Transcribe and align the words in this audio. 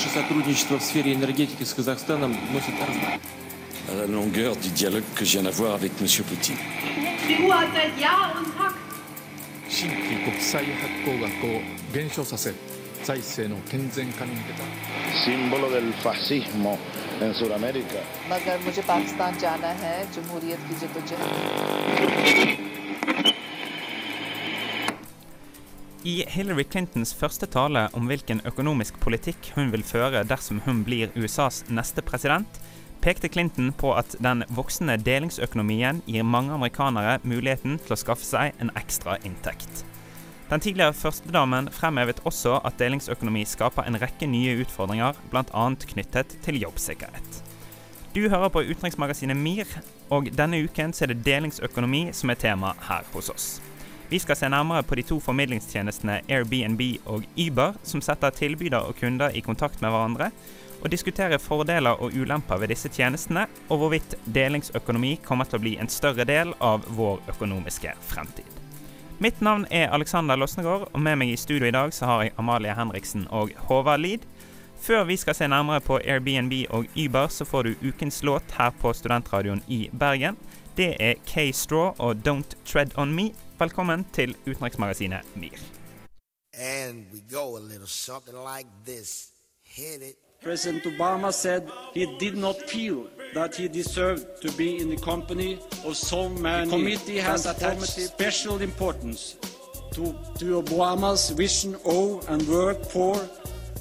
Наше 0.00 0.14
сотрудничество 0.14 0.78
в 0.78 0.82
сфере 0.82 1.14
la 3.94 4.06
longueur 4.06 4.56
du 4.56 4.70
dialogue 4.70 5.04
que 5.14 5.26
je 5.26 5.32
viens 5.32 5.42
d'avoir 5.42 5.74
avec 5.74 5.92
M. 6.00 6.06
Poutine. 6.24 6.56
Símbolo 15.22 15.68
del 15.68 15.92
fascismo 16.02 16.78
en 17.20 17.34
I 26.00 26.24
Hillary 26.32 26.64
Clintons 26.64 27.10
første 27.12 27.44
tale 27.52 27.82
om 27.92 28.06
hvilken 28.08 28.38
økonomisk 28.48 28.96
politikk 29.04 29.50
hun 29.52 29.68
vil 29.68 29.82
føre 29.84 30.22
dersom 30.24 30.62
hun 30.64 30.80
blir 30.86 31.12
USAs 31.12 31.66
neste 31.68 32.00
president, 32.00 32.48
pekte 33.04 33.28
Clinton 33.28 33.68
på 33.76 33.92
at 33.92 34.16
den 34.24 34.40
voksende 34.48 34.96
delingsøkonomien 34.96 36.00
gir 36.08 36.24
mange 36.24 36.56
amerikanere 36.56 37.18
muligheten 37.20 37.76
til 37.84 37.92
å 37.92 38.00
skaffe 38.00 38.24
seg 38.24 38.56
en 38.64 38.72
ekstra 38.80 39.18
inntekt. 39.28 39.84
Den 40.48 40.64
tidligere 40.64 40.96
førstedamen 40.96 41.68
fremhevet 41.68 42.24
også 42.24 42.56
at 42.64 42.80
delingsøkonomi 42.80 43.44
skaper 43.44 43.84
en 43.84 44.00
rekke 44.00 44.26
nye 44.26 44.56
utfordringer, 44.64 45.20
bl.a. 45.28 45.68
knyttet 45.92 46.38
til 46.46 46.62
jobbsikkerhet. 46.64 47.42
Du 48.16 48.24
hører 48.24 48.48
på 48.48 48.64
utenriksmagasinet 48.72 49.36
MIR, 49.36 49.82
og 50.08 50.32
denne 50.32 50.64
uken 50.64 50.96
er 50.96 51.12
det 51.12 51.22
delingsøkonomi 51.28 52.08
som 52.16 52.32
er 52.32 52.40
tema 52.40 52.72
her 52.88 53.04
hos 53.12 53.28
oss. 53.30 53.58
Vi 54.10 54.18
skal 54.18 54.36
se 54.36 54.48
nærmere 54.50 54.82
på 54.82 54.96
de 54.98 55.02
to 55.06 55.20
formidlingstjenestene 55.22 56.16
Airbnb 56.26 56.80
og 57.06 57.22
Uber, 57.38 57.76
som 57.86 58.02
setter 58.02 58.32
tilbyder 58.34 58.82
og 58.82 58.96
kunder 58.98 59.30
i 59.30 59.40
kontakt 59.40 59.78
med 59.82 59.92
hverandre, 59.94 60.30
og 60.82 60.90
diskutere 60.90 61.38
fordeler 61.38 62.00
og 62.02 62.16
ulemper 62.18 62.58
ved 62.58 62.72
disse 62.72 62.88
tjenestene, 62.90 63.44
og 63.68 63.78
hvorvidt 63.78 64.16
delingsøkonomi 64.26 65.12
kommer 65.22 65.46
til 65.46 65.60
å 65.60 65.62
bli 65.62 65.76
en 65.78 65.92
større 65.92 66.26
del 66.26 66.50
av 66.58 66.88
vår 66.96 67.20
økonomiske 67.30 67.92
fremtid. 68.08 68.48
Mitt 69.22 69.38
navn 69.44 69.66
er 69.70 69.92
Alexander 69.94 70.40
Losnegård, 70.40 70.88
og 70.90 71.04
med 71.04 71.20
meg 71.20 71.30
i 71.30 71.36
studio 71.38 71.68
i 71.68 71.74
dag 71.76 71.94
så 71.94 72.08
har 72.08 72.24
jeg 72.24 72.34
Amalie 72.40 72.74
Henriksen 72.74 73.28
og 73.30 73.52
Håvard 73.68 74.02
Lid. 74.02 74.24
Før 74.80 75.04
vi 75.06 75.18
skal 75.20 75.36
se 75.36 75.46
nærmere 75.46 75.84
på 75.86 76.00
Airbnb 76.00 76.56
og 76.70 76.88
Uber, 76.96 77.28
så 77.28 77.44
får 77.44 77.62
du 77.62 77.86
ukens 77.92 78.22
låt 78.26 78.56
her 78.58 78.72
på 78.80 78.90
Studentradioen 78.96 79.62
i 79.68 79.84
Bergen. 79.92 80.40
Det 80.74 80.96
er 80.98 81.20
K-Straw 81.28 81.92
og 81.98 82.26
Don't 82.26 82.56
Tread 82.64 82.96
On 82.98 83.14
Me. 83.14 83.28
Velkommen 83.60 84.06
til 84.12 84.36
utenriksmagasinet 84.46 85.36
MIR. 85.36 85.58
And 86.54 87.04
we 87.12 87.20
go 87.36 87.56
a 87.56 87.60
little 87.60 87.86
something 87.86 88.34
like 88.54 88.66
this. 88.86 89.28
President 90.42 90.84
Obama 90.84 91.30
said 91.32 91.68
he 91.94 92.06
did 92.18 92.36
not 92.36 92.56
feel 92.68 93.06
that 93.34 93.56
he 93.56 93.68
deserved 93.68 94.24
to 94.42 94.50
be 94.56 94.80
in 94.82 94.88
the 94.88 94.96
company 94.96 95.58
of 95.84 95.94
so 95.94 96.28
many. 96.28 96.64
The 96.64 96.76
committee 96.76 97.20
has 97.20 97.46
attached 97.46 98.00
special 98.00 98.62
importance 98.62 99.36
to, 99.92 100.04
to 100.38 100.62
Obama's 100.62 101.30
vision 101.30 101.74
of 101.84 102.30
and 102.30 102.48
work 102.48 102.82
for 102.86 103.28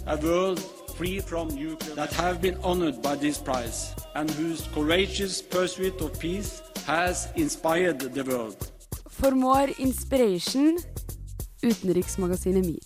a 0.08 0.18
world 0.18 0.60
free 0.98 1.22
from 1.22 1.48
nuclear 1.48 1.96
that 1.96 2.12
have 2.14 2.42
been 2.42 2.58
honored 2.64 3.02
by 3.02 3.16
this 3.16 3.38
prize 3.38 3.96
and 4.16 4.30
whose 4.32 4.68
courageous 4.74 5.42
pursuit 5.42 6.02
of 6.02 6.20
peace 6.20 6.62
has 6.86 7.30
inspired 7.36 8.00
the 8.00 8.24
world. 8.26 8.72
For 9.20 9.32
more 9.32 9.68
inspiration, 9.78 10.80
utenriksmagasinet 11.64 12.66
MIR. 12.66 12.80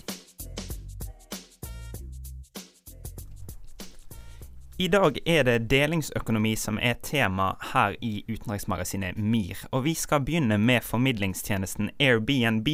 I 4.78 4.88
dag 4.88 5.20
er 5.26 5.44
det 5.44 5.60
delingsøkonomi 5.70 6.56
som 6.56 6.80
er 6.82 6.94
tema 7.06 7.52
her 7.74 7.94
i 8.02 8.24
utenriksmagasinet 8.28 9.18
MIR. 9.18 9.62
Og 9.72 9.84
vi 9.86 9.94
skal 9.94 10.26
begynne 10.26 10.58
med 10.58 10.82
formidlingstjenesten 10.82 11.92
Airbnb. 12.00 12.68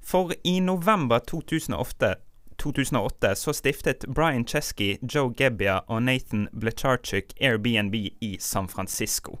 For 0.00 0.30
i 0.44 0.60
november 0.60 1.18
2008, 1.18 2.14
2008 2.58 3.34
så 3.34 3.52
stiftet 3.52 4.06
Brian 4.14 4.46
Chesky, 4.46 4.96
Joe 5.14 5.34
Gebbia 5.34 5.80
og 5.88 6.02
Nathan 6.02 6.48
Blecharchuk 6.60 7.34
Airbnb 7.40 7.94
i 8.20 8.36
San 8.38 8.68
Francisco. 8.68 9.40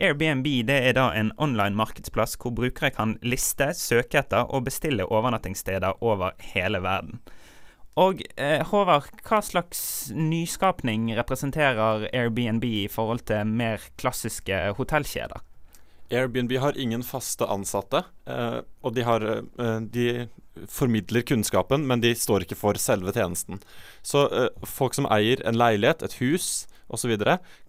Airbnb 0.00 0.46
er 0.72 0.94
da 0.96 1.10
en 1.12 1.28
online 1.36 1.76
markedsplass 1.76 2.38
hvor 2.40 2.54
brukere 2.56 2.88
kan 2.94 3.18
liste, 3.20 3.68
søke 3.76 4.22
etter 4.22 4.48
og 4.48 4.64
bestille 4.64 5.04
overnattingssteder 5.04 6.00
over 6.00 6.32
hele 6.54 6.80
verden. 6.80 7.20
Og 8.00 8.22
eh, 8.40 8.62
Håvard, 8.64 9.10
hva 9.26 9.42
slags 9.44 9.82
nyskapning 10.14 11.10
representerer 11.18 12.06
Airbnb 12.14 12.64
i 12.64 12.88
forhold 12.88 13.26
til 13.28 13.44
mer 13.44 13.82
klassiske 14.00 14.70
hotellkjeder? 14.78 15.44
Airbnb 16.10 16.56
har 16.58 16.78
ingen 16.80 17.04
faste 17.06 17.46
ansatte, 17.46 18.00
eh, 18.26 18.60
og 18.80 18.96
de, 18.96 19.04
har, 19.04 19.26
eh, 19.26 19.76
de 19.84 20.06
formidler 20.70 21.26
kunnskapen, 21.28 21.84
men 21.86 22.00
de 22.00 22.14
står 22.16 22.46
ikke 22.46 22.58
for 22.58 22.80
selve 22.80 23.12
tjenesten. 23.14 23.60
Så 24.02 24.24
folk 24.64 24.96
som 24.96 25.06
eier 25.12 25.44
en 25.44 25.60
leilighet, 25.60 26.02
et 26.06 26.18
hus 26.22 26.64
osv., 26.90 27.14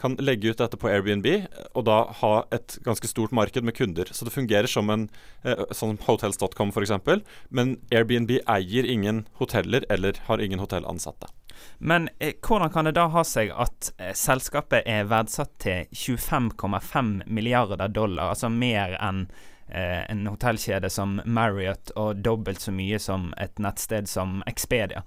kan 0.01 0.17
legge 0.19 0.51
ut 0.51 0.61
dette 0.61 0.79
på 0.79 0.89
Airbnb, 0.91 1.27
og 1.73 1.85
da 1.87 1.99
ha 2.21 2.33
et 2.53 2.77
ganske 2.85 3.09
stort 3.09 3.33
marked 3.35 3.63
med 3.63 3.77
kunder. 3.77 4.09
Så 4.11 4.25
det 4.27 4.35
fungerer 4.35 4.69
som 4.69 4.89
en 4.93 5.07
eh, 5.43 5.65
sånn 5.75 5.99
hotels.com 6.07 6.73
f.eks., 6.73 7.21
men 7.49 7.77
Airbnb 7.91 8.39
eier 8.41 8.87
ingen 8.87 9.25
hoteller 9.41 9.85
eller 9.89 10.19
har 10.27 10.43
ingen 10.43 10.61
hotellansatte. 10.63 11.31
Men 11.77 12.09
eh, 12.19 12.33
hvordan 12.41 12.69
kan 12.69 12.85
det 12.85 12.95
da 12.97 13.07
ha 13.13 13.23
seg 13.27 13.51
at 13.53 13.91
eh, 13.97 14.13
selskapet 14.17 14.87
er 14.89 15.07
verdsatt 15.09 15.53
til 15.61 15.87
25,5 15.93 17.21
milliarder 17.27 17.87
dollar, 17.87 18.31
altså 18.33 18.49
mer 18.49 18.97
enn 19.01 19.25
eh, 19.67 20.03
en 20.09 20.27
hotellkjede 20.29 20.89
som 20.89 21.19
Marriott 21.25 21.93
og 21.95 22.21
dobbelt 22.25 22.61
så 22.61 22.73
mye 22.75 22.99
som 23.01 23.31
et 23.41 23.59
nettsted 23.61 24.09
som 24.09 24.41
Expedia? 24.49 25.05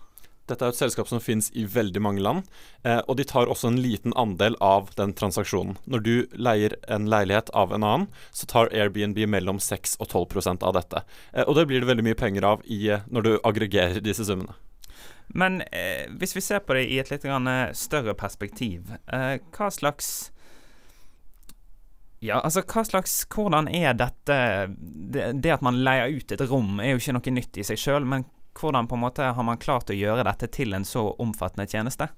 Dette 0.50 0.66
er 0.66 0.75
et 0.75 0.77
selskap 0.77 1.09
som 1.09 1.22
finnes 1.25 1.49
i 1.56 1.65
veldig 1.65 2.03
mange 2.05 2.21
land, 2.25 2.49
eh, 2.84 3.00
og 3.09 3.16
de 3.16 3.25
tar 3.25 3.49
også 3.49 3.71
en 3.71 3.81
liten 3.81 4.12
andel 4.21 4.59
av 4.60 4.91
den 4.99 5.15
transaksjonen. 5.16 5.78
Når 5.88 6.05
du 6.05 6.15
leier 6.37 6.77
en 6.93 7.09
leilighet 7.09 7.49
av 7.56 7.72
en 7.72 7.87
annen, 7.87 8.10
så 8.31 8.49
tar 8.50 8.72
Airbnb 8.75 9.22
mellom 9.25 9.60
6 9.62 9.97
og 10.04 10.10
12% 10.10 10.66
av 10.66 10.77
dette. 10.77 11.04
Eh, 11.33 11.49
og 11.49 11.56
det 11.56 11.65
blir 11.71 11.81
det 11.81 11.88
veldig 11.88 12.04
mye 12.10 12.21
penger 12.21 12.44
av 12.44 12.65
i, 12.69 12.83
eh, 12.93 13.09
når 13.09 13.25
du 13.25 13.33
aggregerer 13.41 14.04
disse 14.04 14.28
summene. 14.28 14.53
Men 15.33 15.62
eh, 15.72 16.04
hvis 16.21 16.37
vi 16.37 16.44
ser 16.44 16.60
på 16.60 16.77
det 16.77 16.84
i 16.93 17.00
et 17.00 17.10
litt 17.10 17.25
større 17.78 18.15
perspektiv, 18.15 18.93
eh, 19.09 19.41
hva 19.56 19.71
slags 19.72 20.31
ja, 22.25 22.38
altså 22.41 22.62
hva 22.65 22.84
slags 22.88 23.27
Hvordan 23.28 23.69
er 23.69 23.97
dette 24.00 24.37
det, 24.72 25.27
det, 25.44 25.50
at 25.53 25.65
man 25.65 25.83
leier 25.84 26.12
ut 26.12 26.33
et 26.33 26.44
rom, 26.49 26.78
er 26.81 26.94
jo 26.94 27.03
ikke 27.03 27.16
noe 27.19 27.34
nytt 27.37 27.60
i 27.60 27.66
seg 27.66 27.81
sjøl, 27.81 28.06
men 28.09 28.25
hvordan 28.59 28.88
på 28.91 28.98
en 28.98 29.04
måte 29.04 29.32
har 29.37 29.47
man 29.47 29.60
klart 29.60 29.91
å 29.91 29.97
gjøre 29.97 30.26
dette 30.26 30.50
til 30.54 30.76
en 30.76 30.87
så 30.87 31.09
omfattende 31.22 31.66
tjeneste? 31.70 32.10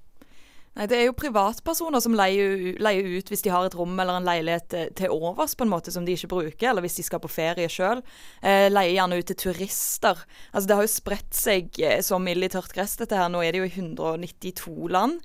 Nei, 0.77 0.85
Det 0.85 0.97
er 0.97 1.07
jo 1.07 1.17
privatpersoner 1.17 2.01
som 2.03 2.13
leier, 2.13 2.77
leier, 2.83 3.07
ut 3.17 3.31
hvis 3.31 3.41
de 3.41 3.49
har 3.49 3.65
et 3.65 3.75
rom 3.77 3.97
eller 3.97 4.19
en 4.19 4.27
leilighet 4.27 4.67
til, 4.69 4.91
til 4.99 5.13
overs 5.15 5.55
på 5.57 5.65
en 5.65 5.73
måte 5.73 5.93
som 5.93 6.05
de 6.05 6.13
ikke 6.13 6.29
bruker, 6.35 6.69
eller 6.69 6.85
hvis 6.85 6.99
de 6.99 7.05
skal 7.07 7.21
på 7.23 7.31
ferie 7.33 7.69
sjøl. 7.71 8.03
Eh, 8.45 8.67
leier 8.69 8.93
gjerne 8.93 9.17
ut 9.17 9.29
til 9.31 9.39
turister. 9.47 10.21
Altså 10.53 10.69
Det 10.69 10.77
har 10.77 10.85
jo 10.85 10.93
spredt 10.93 11.37
seg 11.37 11.81
eh, 11.81 12.01
som 12.05 12.29
ild 12.29 12.45
i 12.45 12.51
tørt 12.53 12.75
gress, 12.77 12.97
dette 13.01 13.17
her. 13.17 13.31
Nå 13.33 13.41
er 13.41 13.55
det 13.55 13.63
jo 13.63 13.69
i 13.69 13.73
192 13.73 14.91
land. 14.93 15.17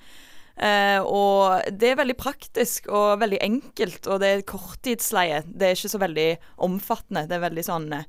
Eh, 0.57 1.01
og 1.01 1.69
det 1.73 1.93
er 1.93 2.01
veldig 2.01 2.17
praktisk 2.21 2.89
og 2.93 3.21
veldig 3.23 3.41
enkelt, 3.45 4.07
og 4.09 4.21
det 4.25 4.31
er 4.33 4.47
korttidsleie. 4.49 5.43
Det 5.49 5.69
er 5.69 5.77
ikke 5.77 5.95
så 5.95 6.01
veldig 6.01 6.31
omfattende. 6.65 7.27
Det 7.29 7.37
er 7.37 7.45
veldig 7.45 7.65
sånn 7.69 7.91
eh, 7.97 8.09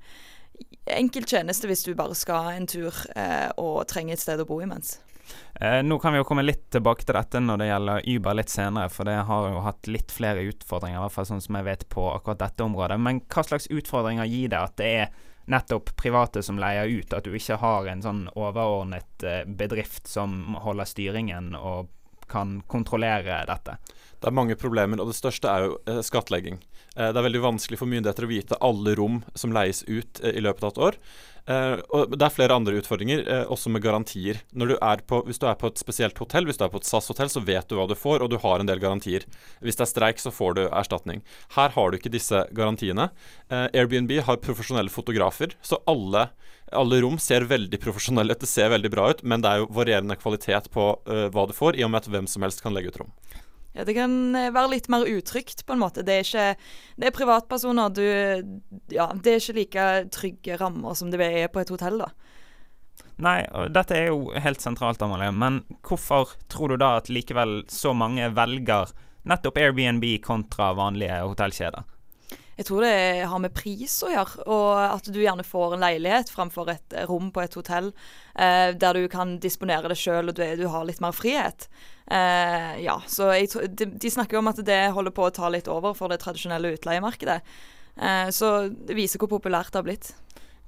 enkel 0.86 1.26
tjeneste 1.26 1.70
hvis 1.70 1.86
du 1.88 1.94
bare 1.96 2.16
skal 2.18 2.54
en 2.54 2.68
tur 2.68 2.94
eh, 3.16 3.50
og 3.58 3.86
trenger 3.90 4.18
et 4.18 4.24
sted 4.24 4.42
å 4.44 4.48
bo 4.48 4.60
imens. 4.64 4.98
Eh, 5.56 5.80
nå 5.84 6.00
kan 6.00 6.14
vi 6.14 6.20
jo 6.20 6.28
komme 6.28 6.44
litt 6.44 6.66
tilbake 6.74 7.06
til 7.06 7.16
dette 7.16 7.40
når 7.40 7.62
det 7.62 7.68
gjelder 7.70 8.08
Uber 8.16 8.38
litt 8.38 8.54
senere, 8.54 8.92
for 8.92 9.08
det 9.08 9.20
har 9.30 9.50
jo 9.50 9.62
hatt 9.66 9.90
litt 9.92 10.12
flere 10.12 10.44
utfordringer, 10.50 10.98
i 11.00 11.04
hvert 11.06 11.16
fall 11.16 11.30
sånn 11.30 11.44
som 11.46 11.60
jeg 11.60 11.68
vet 11.70 11.86
på 11.94 12.08
akkurat 12.12 12.42
dette 12.42 12.66
området. 12.66 13.00
Men 13.00 13.22
hva 13.32 13.46
slags 13.48 13.70
utfordringer 13.72 14.30
gir 14.30 14.52
det 14.54 14.60
at 14.60 14.76
det 14.82 14.90
er 15.04 15.14
nettopp 15.54 15.92
private 16.00 16.44
som 16.44 16.60
leier 16.60 16.88
ut, 16.88 17.14
at 17.14 17.26
du 17.28 17.36
ikke 17.36 17.60
har 17.62 17.90
en 17.92 18.04
sånn 18.04 18.24
overordnet 18.34 19.28
eh, 19.28 19.44
bedrift 19.48 20.10
som 20.12 20.58
holder 20.64 20.90
styringen 20.90 21.54
og 21.60 21.92
kan 22.32 22.62
kontrollere 22.72 23.44
dette? 23.48 23.78
Det 24.24 24.30
er 24.32 24.38
mange 24.38 24.56
problemer, 24.56 25.02
og 25.04 25.10
det 25.12 25.18
største 25.18 25.52
er 25.52 25.66
jo 25.66 25.74
eh, 25.84 26.00
skattlegging. 26.06 26.62
Eh, 26.96 27.10
det 27.12 27.20
er 27.20 27.26
veldig 27.26 27.42
vanskelig 27.44 27.76
for 27.82 27.92
myndigheter 27.92 28.24
å 28.24 28.30
vite 28.32 28.60
alle 28.64 28.94
rom 28.96 29.20
som 29.36 29.52
leies 29.52 29.82
ut 29.90 30.22
eh, 30.24 30.38
i 30.40 30.44
løpet 30.46 30.64
av 30.64 30.72
et 30.72 30.84
år. 30.88 31.00
Og 31.44 32.14
Det 32.16 32.24
er 32.24 32.32
flere 32.32 32.56
andre 32.56 32.78
utfordringer, 32.80 33.26
også 33.52 33.68
med 33.68 33.82
garantier. 33.84 34.38
Du 34.56 34.78
på, 34.80 35.18
hvis 35.28 35.42
du 35.42 35.44
er 35.50 35.58
på 35.60 35.68
et 35.68 35.82
spesielt 35.82 36.22
hotell, 36.24 36.48
hvis 36.48 36.56
du 36.56 36.64
er 36.64 36.72
på 36.72 36.80
et 36.80 36.88
SAS-hotell, 36.88 37.28
så 37.28 37.44
vet 37.44 37.68
du 37.68 37.76
hva 37.76 37.84
du 37.84 37.98
får, 38.00 38.24
og 38.24 38.32
du 38.32 38.38
har 38.40 38.64
en 38.64 38.70
del 38.70 38.80
garantier. 38.80 39.26
Hvis 39.60 39.76
det 39.76 39.84
er 39.84 39.92
streik, 39.92 40.24
så 40.24 40.32
får 40.32 40.56
du 40.56 40.62
erstatning. 40.70 41.20
Her 41.58 41.76
har 41.76 41.92
du 41.92 42.00
ikke 42.00 42.14
disse 42.14 42.46
garantiene. 42.56 43.10
Airbnb 43.52 44.16
har 44.24 44.40
profesjonelle 44.40 44.94
fotografer, 44.94 45.52
så 45.60 45.84
alle, 45.84 46.30
alle 46.72 47.04
rom 47.04 47.20
ser 47.20 47.44
veldig 47.52 47.82
profesjonelle 47.90 48.40
ut. 48.40 48.48
Det 48.48 48.48
ser 48.48 48.72
veldig 48.72 48.96
bra 48.96 49.12
ut, 49.12 49.28
men 49.28 49.44
det 49.44 49.52
er 49.52 49.66
jo 49.66 49.72
varierende 49.76 50.16
kvalitet 50.16 50.72
på 50.72 50.94
uh, 50.96 51.28
hva 51.28 51.50
du 51.52 51.58
får, 51.60 51.76
i 51.76 51.84
og 51.84 51.92
med 51.92 52.06
at 52.06 52.14
hvem 52.16 52.32
som 52.32 52.48
helst 52.48 52.64
kan 52.64 52.72
legge 52.72 52.96
ut 52.96 53.04
rom. 53.04 53.12
Ja, 53.74 53.84
Det 53.84 53.96
kan 53.98 54.36
eh, 54.36 54.52
være 54.54 54.76
litt 54.76 54.90
mer 54.94 55.06
utrygt, 55.10 55.66
på 55.66 55.74
en 55.74 55.82
måte. 55.82 56.04
Det 56.06 56.14
er 56.14 56.28
ikke 56.28 56.50
Det 56.98 57.08
er 57.10 57.18
privatpersoner. 57.18 57.90
Du 57.90 58.04
Ja, 58.94 59.12
det 59.14 59.34
er 59.34 59.42
ikke 59.42 59.60
like 59.60 59.88
trygge 60.14 60.60
rammer 60.62 60.94
som 60.94 61.12
det 61.12 61.22
er 61.22 61.48
på 61.48 61.64
et 61.64 61.74
hotell, 61.74 62.00
da. 62.06 62.12
Nei, 63.24 63.44
dette 63.70 63.96
er 63.96 64.08
jo 64.10 64.34
helt 64.42 64.62
sentralt, 64.62 65.02
Amalie, 65.02 65.32
men 65.32 65.62
hvorfor 65.86 66.34
tror 66.50 66.74
du 66.74 66.78
da 66.82 66.98
at 66.98 67.10
likevel 67.14 67.64
så 67.70 67.94
mange 67.94 68.26
velger 68.34 68.90
nettopp 69.30 69.58
Airbnb 69.62 70.06
kontra 70.26 70.72
vanlige 70.78 71.22
hotellkjeder? 71.22 71.86
Jeg 72.54 72.68
tror 72.68 72.84
det 72.86 73.26
har 73.30 73.42
med 73.42 73.54
pris 73.56 73.96
å 74.06 74.12
gjøre, 74.12 74.44
og 74.46 74.74
at 74.78 75.08
du 75.10 75.18
gjerne 75.24 75.46
får 75.46 75.74
en 75.74 75.86
leilighet 75.86 76.30
framfor 76.30 76.70
et 76.76 76.96
rom 77.10 77.32
på 77.34 77.42
et 77.42 77.56
hotell 77.58 77.90
eh, 78.38 78.76
der 78.78 79.00
du 79.00 79.08
kan 79.10 79.40
disponere 79.42 79.90
det 79.90 79.98
sjøl 79.98 80.30
og 80.30 80.38
du, 80.38 80.44
du, 80.60 80.68
har 80.70 80.86
litt 80.86 81.02
mer 81.02 81.16
frihet. 81.18 81.66
Eh, 82.06 82.74
ja, 82.84 82.98
så 83.08 83.30
jeg, 83.34 83.50
de, 83.70 83.86
de, 83.86 84.12
snakker 84.12 84.38
jo 84.38 84.44
om 84.44 84.52
at 84.52 84.60
det 84.66 84.82
holder 84.96 85.16
på 85.16 85.28
å 85.28 85.36
ta 85.36 85.52
litt 85.52 85.70
over 85.72 85.96
for 85.98 86.12
det 86.12 86.20
tradisjonelle 86.24 86.74
utleiemarkedet. 86.76 87.40
Eh, 87.96 88.28
så 88.36 88.56
det 88.68 88.98
viser 88.98 89.22
hvor 89.22 89.32
populært 89.32 89.72
det 89.74 89.82
har 89.82 89.88
blitt. 89.88 90.12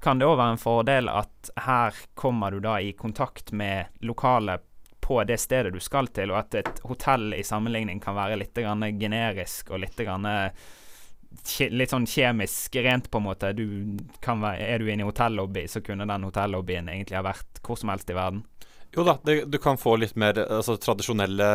Kan 0.02 0.20
det 0.20 0.28
òg 0.28 0.38
være 0.38 0.56
en 0.56 0.62
fordel 0.62 1.10
at 1.10 1.50
her 1.66 2.00
kommer 2.14 2.54
du 2.54 2.60
da 2.64 2.78
i 2.80 2.92
kontakt 2.96 3.52
med 3.56 3.92
lokale 4.04 4.60
på 5.06 5.20
det 5.24 5.38
stedet 5.38 5.72
du 5.72 5.80
skal 5.80 6.08
til, 6.10 6.32
og 6.34 6.40
at 6.40 6.56
et 6.58 6.80
hotell 6.88 7.30
i 7.36 7.44
sammenligning 7.46 8.00
kan 8.02 8.16
være 8.16 8.40
litt 8.40 8.58
generisk 8.58 9.70
og 9.70 9.84
litt 9.84 10.02
litt 11.70 11.92
sånn 11.92 12.06
kjemisk 12.08 12.76
rent, 12.82 13.10
på 13.10 13.20
en 13.20 13.26
måte. 13.26 13.52
Du 13.54 13.66
være, 14.24 14.56
er 14.56 14.80
du 14.80 14.90
inne 14.90 15.04
i 15.04 15.08
hotellobby, 15.08 15.66
så 15.68 15.82
kunne 15.84 16.08
den 16.08 16.26
hotellobbyen 16.26 16.90
egentlig 16.90 17.18
ha 17.18 17.24
vært 17.26 17.60
hvor 17.62 17.78
som 17.78 17.92
helst 17.92 18.10
i 18.10 18.16
verden. 18.16 18.42
Jo 18.96 19.04
da, 19.04 19.18
det, 19.28 19.34
du 19.52 19.58
kan 19.60 19.76
få 19.76 19.98
litt 20.00 20.14
mer 20.16 20.38
altså, 20.40 20.78
tradisjonelle 20.80 21.48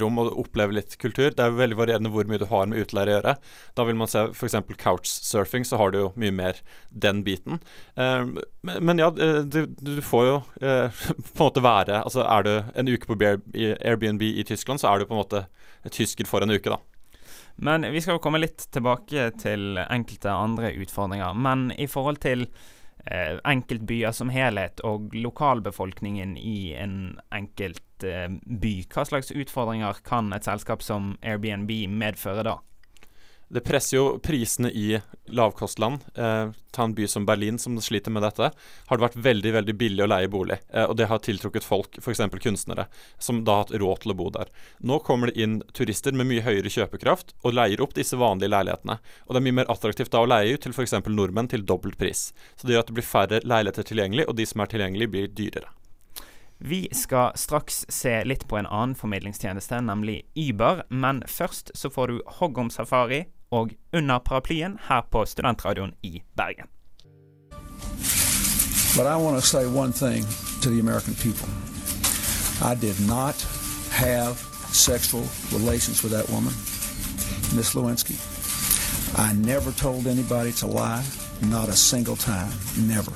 rom 0.00 0.16
og 0.22 0.30
oppleve 0.40 0.78
litt 0.78 0.94
kultur. 0.96 1.28
Det 1.28 1.42
er 1.44 1.52
jo 1.52 1.58
veldig 1.58 1.76
varierende 1.76 2.12
hvor 2.14 2.28
mye 2.28 2.40
du 2.40 2.46
har 2.48 2.70
med 2.70 2.80
utleier 2.80 3.10
å 3.10 3.16
gjøre. 3.18 3.34
Da 3.76 3.84
vil 3.84 3.98
man 4.00 4.08
se 4.08 4.22
f.eks. 4.30 4.56
couchsurfing, 4.80 5.66
så 5.68 5.76
har 5.76 5.92
du 5.92 5.98
jo 6.00 6.06
mye 6.16 6.32
mer 6.32 6.62
den 6.88 7.20
biten. 7.26 7.60
Uh, 8.00 8.40
men, 8.64 9.02
ja, 9.02 9.10
du, 9.12 9.66
du 9.68 10.00
får 10.00 10.24
jo 10.30 10.38
uh, 10.64 11.04
på 11.36 11.36
en 11.36 11.44
måte 11.44 11.62
være 11.62 12.00
Altså 12.00 12.24
er 12.24 12.46
du 12.46 12.52
en 12.74 12.88
uke 12.88 13.08
på 13.10 13.18
Airbnb 13.20 14.24
i 14.24 14.44
Tyskland, 14.48 14.80
så 14.80 14.88
er 14.88 15.02
du 15.02 15.10
på 15.10 15.16
en 15.16 15.20
måte 15.20 15.44
tysker 15.92 16.26
for 16.26 16.42
en 16.42 16.54
uke, 16.54 16.72
da. 16.72 16.80
Men 17.56 17.84
vi 17.92 18.00
skal 18.04 18.16
jo 18.16 18.22
komme 18.24 18.40
litt 18.40 18.66
tilbake 18.72 19.30
til 19.40 19.78
enkelte 19.84 20.32
andre 20.32 20.72
utfordringer. 20.80 21.36
Men 21.36 21.70
i 21.76 21.88
forhold 21.88 22.20
til 22.24 22.48
eh, 23.10 23.38
enkeltbyer 23.44 24.12
som 24.16 24.30
helhet 24.32 24.82
og 24.86 25.14
lokalbefolkningen 25.14 26.36
i 26.36 26.74
en 26.78 27.18
enkelt 27.34 28.06
eh, 28.06 28.28
by, 28.46 28.74
hva 28.92 29.06
slags 29.08 29.32
utfordringer 29.34 30.02
kan 30.06 30.32
et 30.36 30.46
selskap 30.48 30.84
som 30.84 31.14
Airbnb 31.22 31.72
medføre 31.90 32.46
da? 32.46 32.58
Det 33.48 33.60
presser 33.62 33.96
jo 33.96 34.04
prisene 34.18 34.72
i 34.74 35.00
lavkostland. 35.30 36.00
Eh, 36.14 36.48
ta 36.70 36.82
en 36.82 36.94
by 36.94 37.06
som 37.08 37.26
Berlin, 37.26 37.58
som 37.58 37.80
sliter 37.80 38.10
med 38.10 38.24
dette. 38.26 38.50
Har 38.86 38.98
det 38.98 39.04
vært 39.04 39.18
veldig 39.22 39.52
veldig 39.54 39.74
billig 39.78 40.02
å 40.02 40.08
leie 40.10 40.30
bolig. 40.30 40.56
Eh, 40.74 40.82
og 40.82 40.96
det 40.98 41.06
har 41.06 41.22
tiltrukket 41.22 41.64
folk, 41.64 41.98
f.eks. 42.02 42.24
kunstnere, 42.42 42.88
som 43.18 43.44
da 43.46 43.60
har 43.60 43.64
hatt 43.66 43.76
råd 43.78 44.02
til 44.02 44.16
å 44.16 44.18
bo 44.18 44.28
der. 44.34 44.50
Nå 44.82 44.98
kommer 45.06 45.30
det 45.30 45.38
inn 45.38 45.60
turister 45.78 46.10
med 46.10 46.26
mye 46.26 46.42
høyere 46.42 46.72
kjøpekraft 46.74 47.36
og 47.44 47.54
leier 47.54 47.84
opp 47.86 47.94
disse 47.94 48.18
vanlige 48.18 48.50
leilighetene. 48.50 48.98
Og 49.26 49.30
det 49.30 49.42
er 49.42 49.46
mye 49.46 49.60
mer 49.62 49.70
attraktivt 49.70 50.10
da 50.10 50.24
å 50.26 50.30
leie 50.30 50.58
ut 50.58 50.66
til 50.66 50.74
f.eks. 50.74 50.98
nordmenn 51.06 51.52
til 51.54 51.62
dobbelt 51.62 52.00
pris. 52.02 52.32
Så 52.58 52.66
det 52.66 52.74
gjør 52.74 52.82
at 52.82 52.90
det 52.90 52.98
blir 52.98 53.10
færre 53.14 53.42
leiligheter 53.46 53.86
tilgjengelig, 53.86 54.26
og 54.26 54.40
de 54.40 54.48
som 54.50 54.66
er 54.66 54.74
tilgjengelige, 54.74 55.14
blir 55.14 55.30
dyrere. 55.38 55.70
Vi 56.58 56.88
skal 56.92 57.36
straks 57.36 57.84
se 57.92 58.24
litt 58.24 58.46
på 58.48 58.56
en 58.58 58.66
annen 58.66 58.96
formidlingstjeneste, 58.96 59.78
nemlig 59.86 60.22
Uber. 60.34 60.82
Men 60.88 61.22
først 61.28 61.70
så 61.76 61.92
får 61.92 62.08
du 62.10 62.22
Hoggom 62.40 62.72
Safari 62.72 63.26
og 63.50 63.70
Under 63.92 64.18
paraplyen 64.18 64.78
her 64.88 65.00
på 65.10 65.24
Studentradioen 65.24 65.94
i 66.02 66.22
Bergen. 66.36 66.66
But 68.96 69.06
I 69.06 69.16
want 69.16 69.36
to 69.36 69.46
say 69.46 69.66
one 69.66 69.92
thing 69.92 70.24
to 70.62 70.70
the 70.70 70.80
American 70.80 71.14
people. 71.14 71.48
I 72.70 72.74
did 72.74 72.96
not 73.08 73.36
have 73.92 74.34
sexual 74.72 75.24
relations 75.52 76.02
with 76.02 76.12
that 76.16 76.28
woman, 76.30 76.52
Miss 77.56 77.74
Lewinsky. 77.74 78.16
I 79.18 79.32
never 79.34 79.70
told 79.72 80.06
anybody 80.06 80.52
to 80.52 80.66
lie, 80.66 81.04
not 81.42 81.68
a 81.68 81.76
single 81.76 82.16
time, 82.16 82.52
never. 82.88 83.12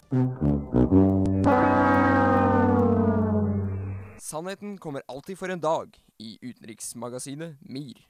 Sannheten 4.21 4.79
kommer 4.79 5.03
alltid 5.09 5.39
for 5.39 5.49
en 5.49 5.61
dag 5.61 5.87
i 6.19 6.39
utenriksmagasinet 6.43 7.57
MIR. 7.61 8.07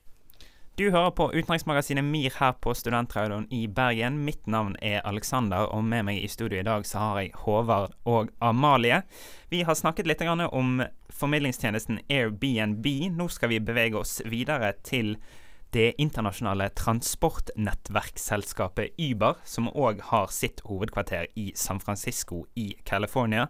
Du 0.79 0.91
hører 0.91 1.11
på 1.11 1.33
utenriksmagasinet 1.35 2.05
MIR 2.05 2.31
her 2.39 2.53
på 2.63 2.75
Studentradioen 2.75 3.53
i 3.53 3.69
Bergen. 3.69 4.25
Mitt 4.25 4.47
navn 4.47 4.77
er 4.81 5.01
Alexander, 5.05 5.67
og 5.75 5.85
med 5.85 6.05
meg 6.09 6.19
i 6.23 6.29
studio 6.31 6.61
i 6.61 6.63
dag 6.65 6.87
så 6.89 6.99
har 7.03 7.21
jeg 7.21 7.33
Håvard 7.43 7.93
og 8.09 8.29
Amalie. 8.41 9.03
Vi 9.51 9.63
har 9.67 9.75
snakket 9.77 10.07
litt 10.09 10.23
om 10.23 10.83
formidlingstjenesten 11.13 11.99
Airbnb. 12.09 12.87
Nå 13.13 13.29
skal 13.29 13.49
vi 13.53 13.61
bevege 13.61 13.97
oss 14.01 14.23
videre 14.25 14.73
til 14.87 15.17
det 15.77 15.95
internasjonale 16.03 16.69
transportnettverksselskapet 16.79 18.89
Uber, 18.99 19.35
som 19.45 19.69
òg 19.69 20.01
har 20.09 20.27
sitt 20.33 20.61
hovedkvarter 20.65 21.27
i 21.37 21.53
San 21.55 21.81
Francisco 21.81 22.47
i 22.57 22.75
California. 22.87 23.47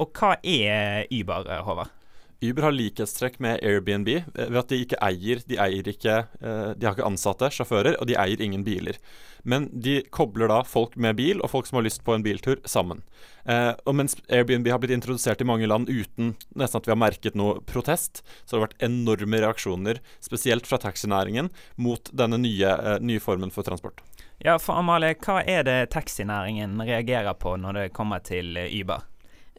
Og 0.00 0.12
hva 0.18 0.36
er 0.42 1.06
Uber, 1.12 1.62
Håvard? 1.62 2.01
Uber 2.42 2.66
har 2.66 2.74
likhetstrekk 2.74 3.36
med 3.42 3.60
Airbnb 3.62 4.08
eh, 4.10 4.24
ved 4.34 4.58
at 4.58 4.72
de 4.72 4.80
ikke 4.82 4.98
eier 5.04 5.42
De 5.46 5.58
eier 5.62 5.90
ikke 5.92 6.16
eh, 6.42 6.70
De 6.74 6.88
har 6.88 6.96
ikke 6.96 7.06
ansatte, 7.06 7.50
sjåfører, 7.54 7.94
og 8.00 8.08
de 8.10 8.16
eier 8.18 8.42
ingen 8.42 8.64
biler. 8.66 8.98
Men 9.46 9.68
de 9.72 10.00
kobler 10.14 10.50
da 10.50 10.60
folk 10.66 10.94
med 10.98 11.16
bil 11.18 11.42
og 11.42 11.50
folk 11.50 11.68
som 11.68 11.78
har 11.78 11.86
lyst 11.86 12.02
på 12.06 12.14
en 12.14 12.22
biltur, 12.22 12.58
sammen. 12.66 13.02
Eh, 13.46 13.70
og 13.86 13.96
mens 13.98 14.16
Airbnb 14.26 14.70
har 14.70 14.82
blitt 14.82 14.94
introdusert 14.94 15.42
i 15.42 15.46
mange 15.46 15.70
land 15.70 15.90
uten 15.90 16.34
nesten 16.58 16.78
at 16.78 16.88
vi 16.88 16.94
har 16.94 17.00
merket 17.00 17.38
noe 17.38 17.58
protest, 17.66 18.24
så 18.44 18.56
har 18.56 18.60
det 18.60 18.66
vært 18.68 18.86
enorme 18.90 19.42
reaksjoner, 19.42 20.02
spesielt 20.22 20.66
fra 20.70 20.78
taxinæringen, 20.82 21.50
mot 21.74 22.10
denne 22.14 22.38
nye, 22.42 22.74
nye 23.02 23.22
formen 23.22 23.54
for 23.54 23.66
transport. 23.66 24.02
Ja, 24.42 24.58
for 24.58 24.78
Amalie, 24.78 25.14
hva 25.22 25.42
er 25.46 25.66
det 25.66 25.78
taxinæringen 25.94 26.78
reagerer 26.82 27.34
på 27.38 27.54
når 27.58 27.78
det 27.78 27.88
kommer 27.98 28.22
til 28.26 28.58
Uber? 28.66 29.06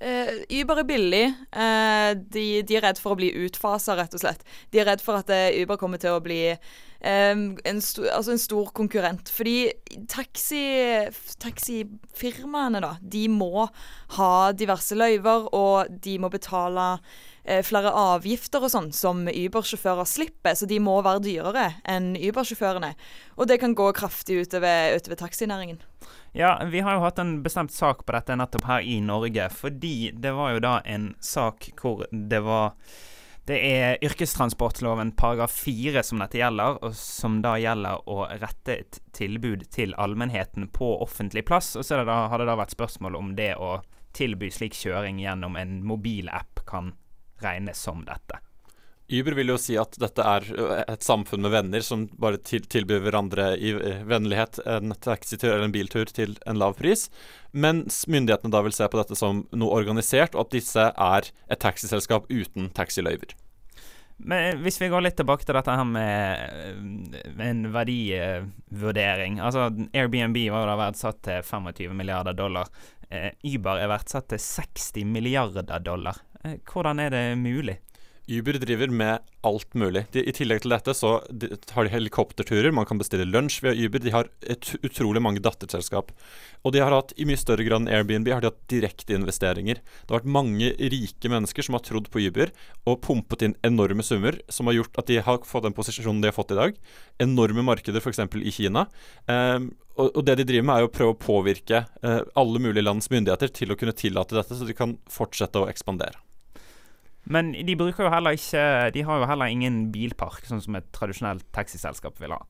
Uh, 0.04 0.42
Uber 0.60 0.82
er 0.82 0.88
billig. 0.88 1.26
Uh, 1.56 2.12
de, 2.34 2.62
de, 2.68 2.76
er 2.76 2.84
redd 2.84 3.00
for 3.00 3.16
å 3.16 3.20
bli 3.20 3.32
utfasa, 3.46 3.96
rett 3.96 4.16
og 4.18 4.24
slett. 4.24 4.44
De 4.74 4.82
er 4.82 4.90
redd 4.90 5.04
for 5.04 5.22
at 5.22 5.32
uh, 5.32 5.48
Uber 5.62 5.80
kommer 5.80 6.02
til 6.02 6.18
å 6.18 6.24
bli 6.24 6.42
um, 6.52 7.54
en, 7.64 7.80
sto, 7.84 8.04
altså 8.12 8.34
en, 8.36 8.42
stor 8.42 8.74
konkurrent. 8.76 9.32
Fordi 9.32 9.72
taxi, 10.12 10.66
taxifirmaene, 11.44 12.84
da, 12.84 12.98
de 13.00 13.30
må 13.32 13.70
ha 14.18 14.34
diverse 14.52 14.98
løyver, 15.00 15.48
og 15.56 15.94
de 16.04 16.18
må 16.20 16.32
betale 16.34 16.98
flere 17.68 17.90
avgifter 17.92 18.64
og 18.64 18.72
sånn 18.72 18.86
som 18.96 19.26
Uber-sjåfører 19.28 20.08
slipper, 20.08 20.56
så 20.56 20.64
de 20.64 20.78
må 20.80 20.94
være 21.04 21.26
dyrere 21.26 21.66
enn 21.92 22.14
Uber-sjåførene. 22.16 22.94
Og 23.36 23.50
det 23.52 23.58
kan 23.60 23.76
gå 23.76 23.90
kraftig 23.98 24.46
utover, 24.46 24.96
utover 24.96 25.20
taxinæringen. 25.20 25.82
Ja, 26.34 26.56
vi 26.66 26.82
har 26.82 26.98
jo 26.98 27.06
hatt 27.06 27.20
en 27.22 27.42
bestemt 27.46 27.74
sak 27.74 28.06
på 28.06 28.16
dette 28.16 28.36
nettopp 28.40 28.68
her 28.70 28.86
i 28.86 29.00
Norge, 29.02 29.50
fordi 29.54 30.12
det 30.14 30.34
var 30.34 30.56
jo 30.56 30.62
da 30.64 30.78
en 30.86 31.12
sak 31.22 31.72
hvor 31.80 32.06
det 32.12 32.42
var 32.46 32.74
det 33.44 33.58
er 33.60 33.98
yrkestransportloven 34.08 35.10
paragraf 35.20 35.52
fire 35.66 36.00
som 36.08 36.22
dette 36.24 36.40
gjelder, 36.40 36.78
og 36.80 36.94
som 36.96 37.42
da 37.44 37.58
gjelder 37.60 38.06
å 38.08 38.22
rette 38.40 38.78
et 38.86 39.00
tilbud 39.12 39.66
til 39.74 39.92
allmennheten 40.00 40.70
på 40.72 40.94
offentlig 41.04 41.44
plass. 41.50 41.74
Og 41.76 41.84
så 41.84 42.00
det 42.00 42.08
har 42.08 42.40
det 42.40 42.48
da 42.48 42.56
vært 42.56 42.76
spørsmål 42.76 43.20
om 43.20 43.34
det 43.36 43.52
å 43.60 43.82
tilby 44.16 44.48
slik 44.54 44.78
kjøring 44.78 45.20
gjennom 45.20 45.58
en 45.60 45.82
mobilapp 45.84 46.64
kan 46.70 46.94
regnes 47.44 47.84
som 47.84 48.06
dette. 48.08 48.40
Uber 49.14 49.36
vil 49.38 49.52
jo 49.54 49.60
si 49.62 49.76
at 49.78 49.98
dette 50.02 50.24
er 50.26 50.48
et 50.88 51.06
samfunn 51.06 51.44
med 51.46 51.54
venner 51.54 51.84
som 51.86 52.08
bare 52.18 52.40
til, 52.42 52.64
tilbyr 52.66 53.04
hverandre 53.06 53.52
i 53.58 53.76
vennlighet 54.10 54.62
en 54.66 54.96
taxitur 55.04 55.52
eller 55.52 55.68
en 55.68 55.76
biltur 55.76 56.10
til 56.10 56.34
en 56.50 56.58
lav 56.58 56.78
pris, 56.80 57.10
mens 57.52 58.04
myndighetene 58.10 58.54
da 58.54 58.64
vil 58.66 58.74
se 58.74 58.88
på 58.90 59.00
dette 59.00 59.18
som 59.20 59.46
noe 59.54 59.78
organisert, 59.78 60.34
og 60.34 60.48
at 60.48 60.58
disse 60.58 60.90
er 60.90 61.30
et 61.30 61.62
taxiselskap 61.62 62.30
uten 62.34 62.72
taxiløyver. 62.74 63.36
Men 64.24 64.62
hvis 64.64 64.80
vi 64.82 64.90
går 64.92 65.04
litt 65.04 65.18
tilbake 65.20 65.46
til 65.46 65.58
dette 65.58 65.74
her 65.74 65.88
med 65.88 67.16
en 67.42 67.64
verdivurdering. 67.74 69.40
Altså 69.44 69.68
Airbnb 69.92 70.38
var 70.54 70.64
jo 70.64 70.70
da 70.70 70.76
verdsatt 70.80 71.24
til 71.26 71.42
25 71.44 71.96
milliarder 71.98 72.38
dollar. 72.38 72.70
eh, 73.10 73.32
Uber 73.44 73.82
er 73.82 73.90
verdsatt 73.92 74.30
til 74.32 74.40
60 74.40 75.06
milliarder 75.06 75.80
dollar. 75.80 76.22
Eh, 76.44 76.58
hvordan 76.66 77.00
er 77.00 77.10
det 77.10 77.26
mulig? 77.38 77.80
Uber 78.28 78.56
driver 78.62 78.88
med 78.88 79.20
alt 79.44 79.74
mulig. 79.76 80.06
De, 80.16 80.22
I 80.24 80.32
tillegg 80.36 80.62
til 80.64 80.72
dette 80.72 80.94
så 80.96 81.18
de, 81.28 81.50
har 81.76 81.84
de 81.84 81.92
helikopterturer, 81.92 82.72
man 82.72 82.88
kan 82.88 83.00
bestille 83.02 83.28
lunsj 83.28 83.60
via 83.66 83.74
Uber. 83.76 84.00
De 84.00 84.14
har 84.16 84.30
et 84.48 84.70
utrolig 84.80 85.22
mange 85.24 85.44
datterselskap. 85.44 86.14
Og 86.64 86.72
de 86.72 86.80
har 86.80 86.96
hatt, 86.96 87.12
i 87.20 87.28
mye 87.28 87.40
større 87.40 87.66
grad 87.68 87.84
enn 87.84 87.92
Airbnb, 87.92 88.32
har 88.32 88.44
de 88.44 88.48
hatt 88.48 88.64
direkteinvesteringer. 88.72 89.84
Det 89.84 90.10
har 90.14 90.22
vært 90.22 90.36
mange 90.40 90.72
rike 90.80 91.32
mennesker 91.32 91.68
som 91.68 91.76
har 91.76 91.84
trodd 91.84 92.08
på 92.14 92.24
Uber 92.24 92.56
og 92.88 93.02
pumpet 93.04 93.44
inn 93.44 93.60
enorme 93.68 94.08
summer, 94.08 94.40
som 94.48 94.72
har 94.72 94.80
gjort 94.80 95.04
at 95.04 95.12
de 95.12 95.20
har 95.28 95.44
fått 95.48 95.68
den 95.68 95.76
posisjonen 95.76 96.24
de 96.24 96.32
har 96.32 96.38
fått 96.38 96.56
i 96.56 96.60
dag. 96.62 96.84
Enorme 97.24 97.68
markeder, 97.68 98.00
f.eks. 98.00 98.24
i 98.24 98.56
Kina. 98.56 98.88
Um, 99.28 99.74
og, 100.00 100.24
det 100.26 100.40
de 100.40 100.48
driver 100.48 100.70
med, 100.70 100.78
er 100.80 100.88
å 100.88 100.94
prøve 100.96 101.14
å 101.14 101.20
påvirke 101.20 101.84
uh, 102.02 102.22
alle 102.40 102.64
mulige 102.64 102.88
lands 102.88 103.12
myndigheter 103.14 103.52
til 103.54 103.76
å 103.76 103.78
kunne 103.78 103.94
tillate 103.94 104.40
dette, 104.40 104.56
så 104.56 104.66
de 104.66 104.78
kan 104.78 104.96
fortsette 105.12 105.60
å 105.60 105.68
ekspandere. 105.70 106.24
Men 107.24 107.54
de 107.56 107.76
bruker 107.80 108.04
jo 108.04 108.12
heller 108.12 108.36
ikke 108.36 108.92
De 108.92 109.04
har 109.08 109.22
jo 109.22 109.28
heller 109.30 109.52
ingen 109.52 109.86
bilpark, 109.94 110.44
sånn 110.48 110.64
som 110.64 110.76
et 110.76 110.90
tradisjonelt 110.96 111.46
taxiselskap 111.56 112.20
vil 112.20 112.36
ha. 112.36 112.42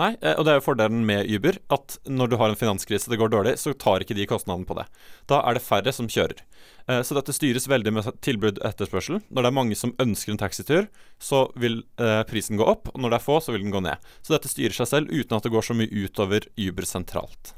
Nei, 0.00 0.14
eh, 0.24 0.38
og 0.38 0.46
det 0.46 0.54
er 0.54 0.56
jo 0.56 0.64
fordelen 0.64 1.02
med 1.04 1.28
Uber, 1.28 1.58
at 1.74 1.98
når 2.08 2.30
du 2.32 2.36
har 2.40 2.52
en 2.52 2.56
finanskrise 2.56 3.10
det 3.12 3.18
går 3.20 3.32
dårlig, 3.34 3.58
så 3.60 3.74
tar 3.76 4.00
ikke 4.00 4.16
de 4.16 4.24
kostnaden 4.30 4.64
på 4.64 4.76
det. 4.78 4.86
Da 5.28 5.42
er 5.44 5.58
det 5.58 5.64
færre 5.66 5.92
som 5.92 6.08
kjører. 6.08 6.40
Eh, 6.88 7.02
så 7.04 7.16
dette 7.18 7.34
styres 7.36 7.68
veldig 7.68 7.92
med 7.92 8.08
tilbud 8.24 8.56
og 8.56 8.68
etterspørsel. 8.70 9.20
Når 9.28 9.44
det 9.44 9.50
er 9.50 9.58
mange 9.58 9.76
som 9.76 9.92
ønsker 10.00 10.32
en 10.32 10.40
taxitur, 10.40 10.88
så 11.20 11.44
vil 11.60 11.82
eh, 12.00 12.22
prisen 12.28 12.56
gå 12.60 12.64
opp, 12.64 12.88
og 12.94 13.04
når 13.04 13.12
det 13.12 13.20
er 13.20 13.26
få, 13.26 13.36
så 13.44 13.52
vil 13.52 13.66
den 13.66 13.74
gå 13.74 13.84
ned. 13.84 14.00
Så 14.24 14.32
dette 14.38 14.52
styrer 14.52 14.78
seg 14.78 14.88
selv 14.88 15.12
uten 15.12 15.36
at 15.36 15.44
det 15.44 15.52
går 15.52 15.68
så 15.68 15.76
mye 15.76 15.92
utover 15.92 16.48
Uber 16.56 16.88
sentralt. 16.88 17.52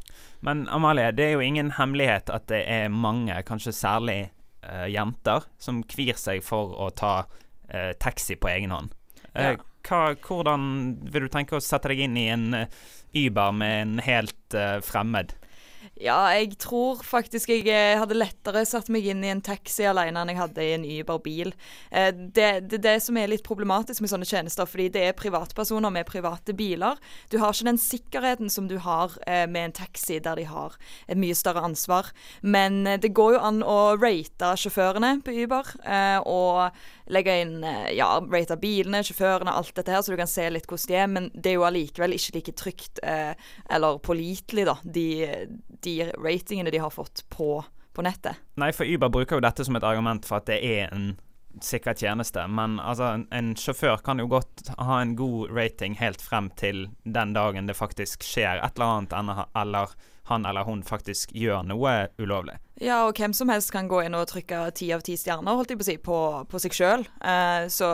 Men 0.44 0.66
Amalie, 0.74 1.14
det 1.14 1.28
er 1.28 1.36
jo 1.38 1.44
ingen 1.44 1.70
hemmelighet 1.78 2.34
at 2.34 2.50
det 2.50 2.64
er 2.68 2.90
mange, 2.92 3.36
kanskje 3.46 3.72
særlig 3.72 4.18
uh, 4.64 4.86
jenter 4.90 5.46
som 5.60 5.82
kvir 5.88 6.18
seg 6.20 6.42
for 6.44 6.74
å 6.80 6.90
ta 6.96 7.14
uh, 7.24 7.92
taxi 8.00 8.36
på 8.40 8.50
egen 8.52 8.74
hånd. 8.74 8.92
Uh, 9.34 9.54
ja. 9.54 9.54
hva, 9.88 10.02
hvordan 10.24 10.66
vil 11.12 11.26
du 11.26 11.32
tenke 11.32 11.58
å 11.58 11.64
sette 11.64 11.92
deg 11.92 12.04
inn 12.06 12.18
i 12.20 12.28
en 12.32 12.48
Uber 13.14 13.54
med 13.54 13.80
en 13.82 13.98
helt 14.02 14.58
fremmed? 14.82 15.34
Ja, 16.02 16.26
jeg 16.34 16.56
tror 16.58 17.04
faktisk 17.06 17.52
jeg 17.52 17.68
eh, 17.70 17.94
hadde 18.00 18.16
lettere 18.18 18.64
satt 18.66 18.88
meg 18.90 19.04
inn 19.06 19.20
i 19.22 19.28
en 19.30 19.42
taxi 19.44 19.84
alene 19.86 20.24
enn 20.24 20.32
jeg 20.32 20.40
hadde 20.40 20.64
i 20.64 20.72
en 20.74 20.86
Uber-bil. 20.88 21.52
Eh, 21.94 22.08
det 22.10 22.48
det, 22.66 22.80
det, 22.82 22.96
som 23.04 23.14
er 23.20 23.30
litt 23.30 23.44
problematisk 23.46 24.02
med 24.02 24.10
sånne 24.10 24.26
tjenester, 24.26 24.66
fordi 24.66 24.88
det 24.96 25.04
er 25.06 25.14
privatpersoner 25.14 25.94
med 25.94 26.08
private 26.08 26.56
biler. 26.58 26.98
Du 27.30 27.38
har 27.38 27.54
ikke 27.54 27.68
den 27.70 27.78
sikkerheten 27.78 28.50
som 28.50 28.66
du 28.66 28.80
har 28.82 29.14
eh, 29.28 29.44
med 29.46 29.68
en 29.68 29.76
taxi, 29.78 30.18
der 30.18 30.42
de 30.42 30.48
har 30.50 30.74
et 31.06 31.20
mye 31.20 31.36
større 31.38 31.62
ansvar. 31.62 32.10
Men 32.42 32.82
det 32.98 33.14
går 33.14 33.36
jo 33.36 33.44
an 33.46 33.62
å 33.62 33.78
rate 33.94 34.50
sjåførene 34.58 35.20
på 35.22 35.36
Uber, 35.44 35.70
og 36.26 36.74
legge 37.12 37.34
inn 37.42 37.58
ja, 37.92 38.08
rate 38.20 38.56
av 38.56 38.62
bilene, 38.62 39.02
sjåførene, 39.04 39.52
alt 39.52 39.74
dette 39.76 39.92
her, 39.92 40.00
så 40.02 40.14
du 40.14 40.20
kan 40.20 40.30
se 40.30 40.46
litt 40.50 40.68
hvordan 40.70 40.88
de 40.88 40.98
er. 41.00 41.10
Men 41.12 41.30
det 41.34 41.52
er 41.52 41.58
jo 41.58 41.66
allikevel 41.68 42.16
ikke 42.16 42.38
like 42.38 42.54
trygt 42.56 43.02
eller 43.04 44.00
pålitelig, 44.04 44.64
da. 44.70 44.78
De 44.84 45.08
de 45.84 46.12
ratingene 46.12 46.70
de 46.70 46.78
har 46.78 46.90
fått 46.90 47.24
på, 47.28 47.64
på 47.92 48.02
nettet. 48.02 48.40
Nei, 48.54 48.72
for 48.72 48.88
Uber 48.88 49.12
bruker 49.12 49.38
jo 49.38 49.44
dette 49.44 49.64
som 49.66 49.76
et 49.76 49.86
argument 49.86 50.26
for 50.26 50.40
at 50.40 50.48
det 50.48 50.60
er 50.64 50.92
en 50.94 51.14
sikker 51.62 51.94
tjeneste. 51.94 52.46
Men 52.50 52.78
altså, 52.80 53.12
en, 53.30 53.52
sjåfør 53.58 54.00
kan 54.04 54.22
jo 54.22 54.26
godt 54.32 54.72
ha 54.78 55.00
en 55.00 55.14
god 55.18 55.52
rating 55.54 55.98
helt 56.00 56.22
frem 56.24 56.50
til 56.58 56.88
den 57.04 57.36
dagen 57.36 57.70
det 57.70 57.78
faktisk 57.78 58.26
skjer 58.26 58.62
et 58.64 58.80
eller 58.80 58.98
annet, 58.98 59.46
eller 59.54 59.94
han 60.30 60.46
eller 60.48 60.64
hun 60.64 60.82
faktisk 60.86 61.34
gjør 61.36 61.64
noe 61.68 61.94
ulovlig. 62.18 62.56
Ja, 62.80 63.04
og 63.06 63.18
hvem 63.20 63.34
som 63.36 63.52
helst 63.52 63.70
kan 63.74 63.88
gå 63.90 64.00
inn 64.02 64.16
og 64.16 64.26
trykke 64.30 64.64
ti 64.74 64.88
av 64.94 65.04
ti 65.04 65.18
stjerner 65.20 65.54
holdt 65.58 65.74
jeg 65.74 65.78
på 65.78 65.84
å 65.84 65.88
si, 65.88 65.96
på, 66.08 66.18
på 66.50 66.62
seg 66.64 66.74
sjøl. 66.74 67.04
Eh, 67.20 67.66
så 67.70 67.90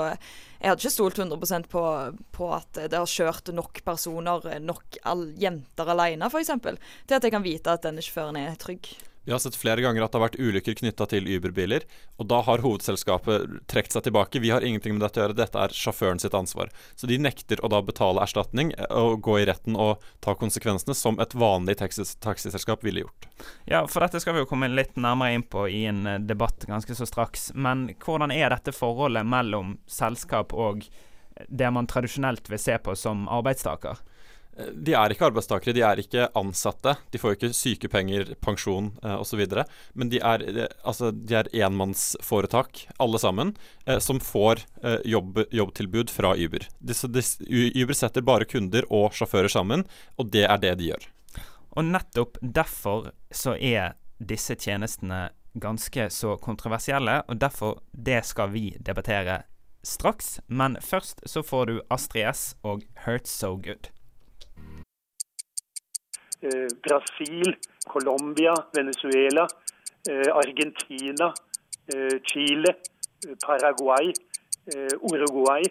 jeg 0.60 0.70
hadde 0.70 0.80
ikke 0.80 0.94
stolt 0.94 1.20
100% 1.20 1.68
på, 1.72 1.84
på 2.36 2.50
at 2.54 2.82
det 2.86 2.96
har 2.96 3.10
kjørt 3.10 3.52
nok 3.56 3.82
personer, 3.84 4.46
nok 4.62 5.00
all, 5.10 5.28
jenter 5.40 5.94
alene 5.94 6.30
f.eks., 6.30 6.54
til 6.62 7.18
at 7.18 7.26
jeg 7.26 7.34
kan 7.34 7.44
vite 7.44 7.74
at 7.74 7.84
denne 7.86 8.04
sjåføren 8.04 8.38
er 8.40 8.58
trygg. 8.60 8.92
Vi 9.24 9.32
har 9.32 9.38
sett 9.38 9.56
flere 9.56 9.82
ganger 9.84 10.02
at 10.02 10.12
det 10.12 10.18
har 10.18 10.24
vært 10.30 10.38
ulykker 10.40 10.78
knytta 10.78 11.06
til 11.10 11.26
Uber-biler, 11.28 11.84
og 12.16 12.28
da 12.30 12.38
har 12.46 12.62
hovedselskapet 12.64 13.66
trukket 13.68 13.96
seg 13.96 14.06
tilbake. 14.06 14.40
Vi 14.40 14.52
har 14.52 14.64
ingenting 14.64 14.96
med 14.96 15.04
dette 15.04 15.20
å 15.20 15.26
gjøre, 15.26 15.36
dette 15.36 15.60
er 15.60 15.74
sjåføren 15.76 16.22
sitt 16.22 16.36
ansvar. 16.36 16.72
Så 16.96 17.10
de 17.10 17.18
nekter 17.20 17.60
å 17.60 17.68
da 17.72 17.82
betale 17.84 18.24
erstatning 18.24 18.72
eh, 18.78 18.88
og 18.96 19.20
gå 19.26 19.36
i 19.42 19.44
retten 19.50 19.76
og 19.76 20.00
ta 20.24 20.34
konsekvensene, 20.40 20.96
som 20.96 21.20
et 21.20 21.36
vanlig 21.36 21.76
taxiselskap 21.82 22.84
ville 22.86 23.04
gjort. 23.04 23.28
Ja, 23.68 23.84
for 23.84 24.06
dette 24.06 24.22
skal 24.24 24.38
vi 24.38 24.44
jo 24.44 24.48
komme 24.48 24.70
litt 24.72 24.96
nærmere 24.96 25.36
inn 25.36 25.44
på 25.44 25.68
i 25.68 25.84
en 25.90 26.06
eh, 26.08 26.20
debatt 26.24 26.64
ganske 26.70 26.96
så 26.96 27.08
straks. 27.08 27.50
Men 27.52 27.90
hvordan 28.00 28.32
er 28.32 28.48
dette 28.54 28.72
forholdet 28.76 29.28
mellom 29.28 29.76
selskap 29.90 30.56
og 30.56 30.88
det 31.48 31.68
man 31.72 31.88
tradisjonelt 31.88 32.48
vil 32.50 32.60
se 32.60 32.80
på 32.80 32.96
som 32.96 33.28
arbeidstaker? 33.28 34.00
De 34.74 34.94
er 34.96 35.12
ikke 35.12 35.28
arbeidstakere, 35.28 35.74
de 35.76 35.82
er 35.86 36.00
ikke 36.02 36.28
ansatte. 36.38 36.96
De 37.12 37.20
får 37.20 37.36
ikke 37.36 37.52
sykepenger, 37.56 38.34
pensjon 38.44 38.90
eh, 39.02 39.16
osv. 39.16 39.42
Men 39.94 40.12
de 40.12 40.20
er, 40.20 40.44
eh, 40.48 40.68
altså, 40.84 41.10
de 41.12 41.38
er 41.40 41.50
enmannsforetak, 41.62 42.86
alle 43.02 43.20
sammen, 43.22 43.54
eh, 43.86 44.00
som 44.02 44.20
får 44.20 44.64
eh, 44.82 44.98
jobb, 45.08 45.42
jobbtilbud 45.54 46.12
fra 46.12 46.34
Uber. 46.36 46.66
Disse, 46.78 47.10
disse, 47.12 47.44
Uber 47.48 47.96
setter 47.96 48.26
bare 48.26 48.48
kunder 48.48 48.86
og 48.90 49.16
sjåfører 49.16 49.52
sammen, 49.52 49.86
og 50.18 50.32
det 50.34 50.46
er 50.46 50.62
det 50.62 50.76
de 50.80 50.92
gjør. 50.92 51.10
Og 51.78 51.86
nettopp 51.86 52.40
derfor 52.42 53.12
så 53.30 53.54
er 53.54 53.94
disse 54.18 54.56
tjenestene 54.58 55.30
ganske 55.60 56.10
så 56.10 56.36
kontroversielle, 56.36 57.22
og 57.28 57.40
derfor 57.40 57.80
det 57.92 58.22
skal 58.26 58.52
vi 58.52 58.76
debattere 58.80 59.42
straks. 59.82 60.40
Men 60.46 60.76
først 60.80 61.20
så 61.28 61.42
får 61.42 61.66
du 61.66 61.80
Astrid 61.90 62.28
S 62.34 62.54
og 62.62 62.84
Hurt 63.06 63.26
So 63.26 63.56
Good. 63.56 63.90
Eh, 66.42 66.68
Brasil, 66.82 67.56
Colombia, 67.86 68.54
Venezuela, 68.72 69.46
eh, 70.08 70.30
Argentina, 70.32 71.34
eh, 71.94 72.20
Chile, 72.24 72.74
Paraguay, 73.46 74.12
Uruguay. 75.02 75.62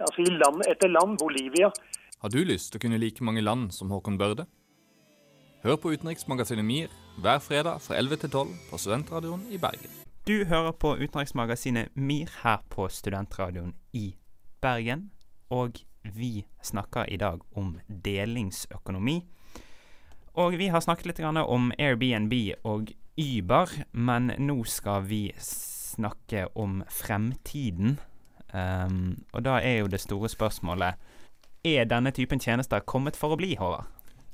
Altså 0.00 0.20
i 0.20 0.30
land 0.30 0.62
etter 0.68 0.88
land. 0.88 1.18
Bolivia. 1.18 1.70
Har 2.22 2.28
du 2.28 2.38
lyst 2.44 2.72
til 2.72 2.78
å 2.78 2.82
kunne 2.82 2.98
like 2.98 3.24
mange 3.24 3.40
land 3.40 3.72
som 3.72 3.90
Håkon 3.90 4.18
Børde? 4.18 4.46
Hør 5.62 5.76
på 5.76 5.92
Utenriksmagasinet 5.92 6.64
MIR 6.64 6.88
hver 7.20 7.38
fredag 7.38 7.80
fra 7.82 7.98
11 7.98 8.16
til 8.16 8.30
12 8.30 8.48
på 8.70 8.78
Studentradioen 8.78 9.42
i 9.50 9.58
Bergen. 9.58 9.90
Du 10.26 10.44
hører 10.44 10.72
på 10.72 10.94
Utenriksmagasinet 10.96 11.88
MIR 11.96 12.30
her 12.42 12.62
på 12.70 12.88
Studentradioen 12.88 13.74
i 13.92 14.14
Bergen. 14.62 15.10
Og 15.50 15.80
vi 16.14 16.46
snakker 16.62 17.04
i 17.08 17.16
dag 17.16 17.40
om 17.56 17.80
delingsøkonomi. 18.04 19.24
Og 20.38 20.54
vi 20.54 20.68
har 20.70 20.80
snakket 20.84 21.08
litt 21.10 21.20
om 21.26 21.72
Airbnb 21.82 22.34
og 22.62 22.92
Uber, 23.18 23.72
men 23.90 24.30
nå 24.38 24.60
skal 24.70 25.02
vi 25.10 25.32
snakke 25.42 26.46
om 26.54 26.84
fremtiden. 26.94 27.96
Um, 28.54 29.18
og 29.34 29.42
da 29.48 29.58
er 29.58 29.82
jo 29.82 29.90
det 29.92 29.98
store 30.00 30.30
spørsmålet 30.32 30.96
Er 31.68 31.84
denne 31.84 32.14
typen 32.16 32.40
tjenester 32.40 32.80
kommet 32.80 33.18
for 33.18 33.34
å 33.34 33.36
bli, 33.36 33.50
Håvard? 33.60 33.90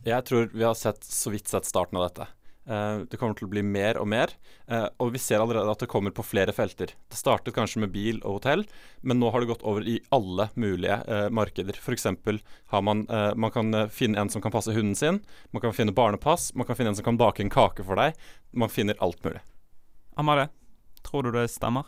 Jeg 0.07 0.27
tror 0.29 0.53
vi 0.53 0.63
har 0.63 0.77
sett 0.79 1.03
så 1.03 1.33
vidt 1.33 1.49
sett 1.51 1.67
starten 1.67 1.99
av 1.99 2.05
dette. 2.11 2.29
Uh, 2.65 3.05
det 3.11 3.19
kommer 3.21 3.37
til 3.37 3.45
å 3.45 3.53
bli 3.53 3.61
mer 3.61 3.99
og 4.01 4.07
mer, 4.09 4.31
uh, 4.73 4.87
og 5.03 5.11
vi 5.13 5.21
ser 5.21 5.43
allerede 5.43 5.69
at 5.69 5.83
det 5.85 5.89
kommer 5.93 6.15
på 6.17 6.25
flere 6.25 6.53
felter. 6.57 6.95
Det 7.13 7.19
startet 7.19 7.53
kanskje 7.57 7.83
med 7.83 7.93
bil 7.93 8.23
og 8.23 8.39
hotell, 8.39 8.65
men 9.05 9.21
nå 9.21 9.29
har 9.35 9.45
det 9.45 9.51
gått 9.51 9.67
over 9.69 9.85
i 9.85 9.99
alle 10.17 10.49
mulige 10.57 10.97
uh, 11.05 11.29
markeder. 11.29 11.77
F.eks. 11.77 12.09
har 12.73 12.85
man 12.85 13.05
Man 13.37 13.51
kan 13.53 13.75
finne 13.93 14.21
en 14.21 14.31
som 14.33 14.43
kan 14.43 14.53
passe 14.53 14.73
hunden 14.73 14.95
sin, 14.97 15.21
man 15.53 15.61
kan 15.61 15.75
finne 15.77 15.93
barnepass, 15.93 16.55
man 16.55 16.67
kan 16.67 16.77
finne 16.77 16.95
en 16.95 16.97
som 16.97 17.05
kan 17.05 17.21
bake 17.21 17.43
en 17.43 17.53
kake 17.53 17.85
for 17.85 18.01
deg. 18.01 18.17
Man 18.53 18.73
finner 18.73 18.97
alt 19.05 19.21
mulig. 19.25 19.43
Amare, 20.17 20.49
tror 21.05 21.27
du 21.27 21.35
det 21.35 21.51
stemmer? 21.53 21.85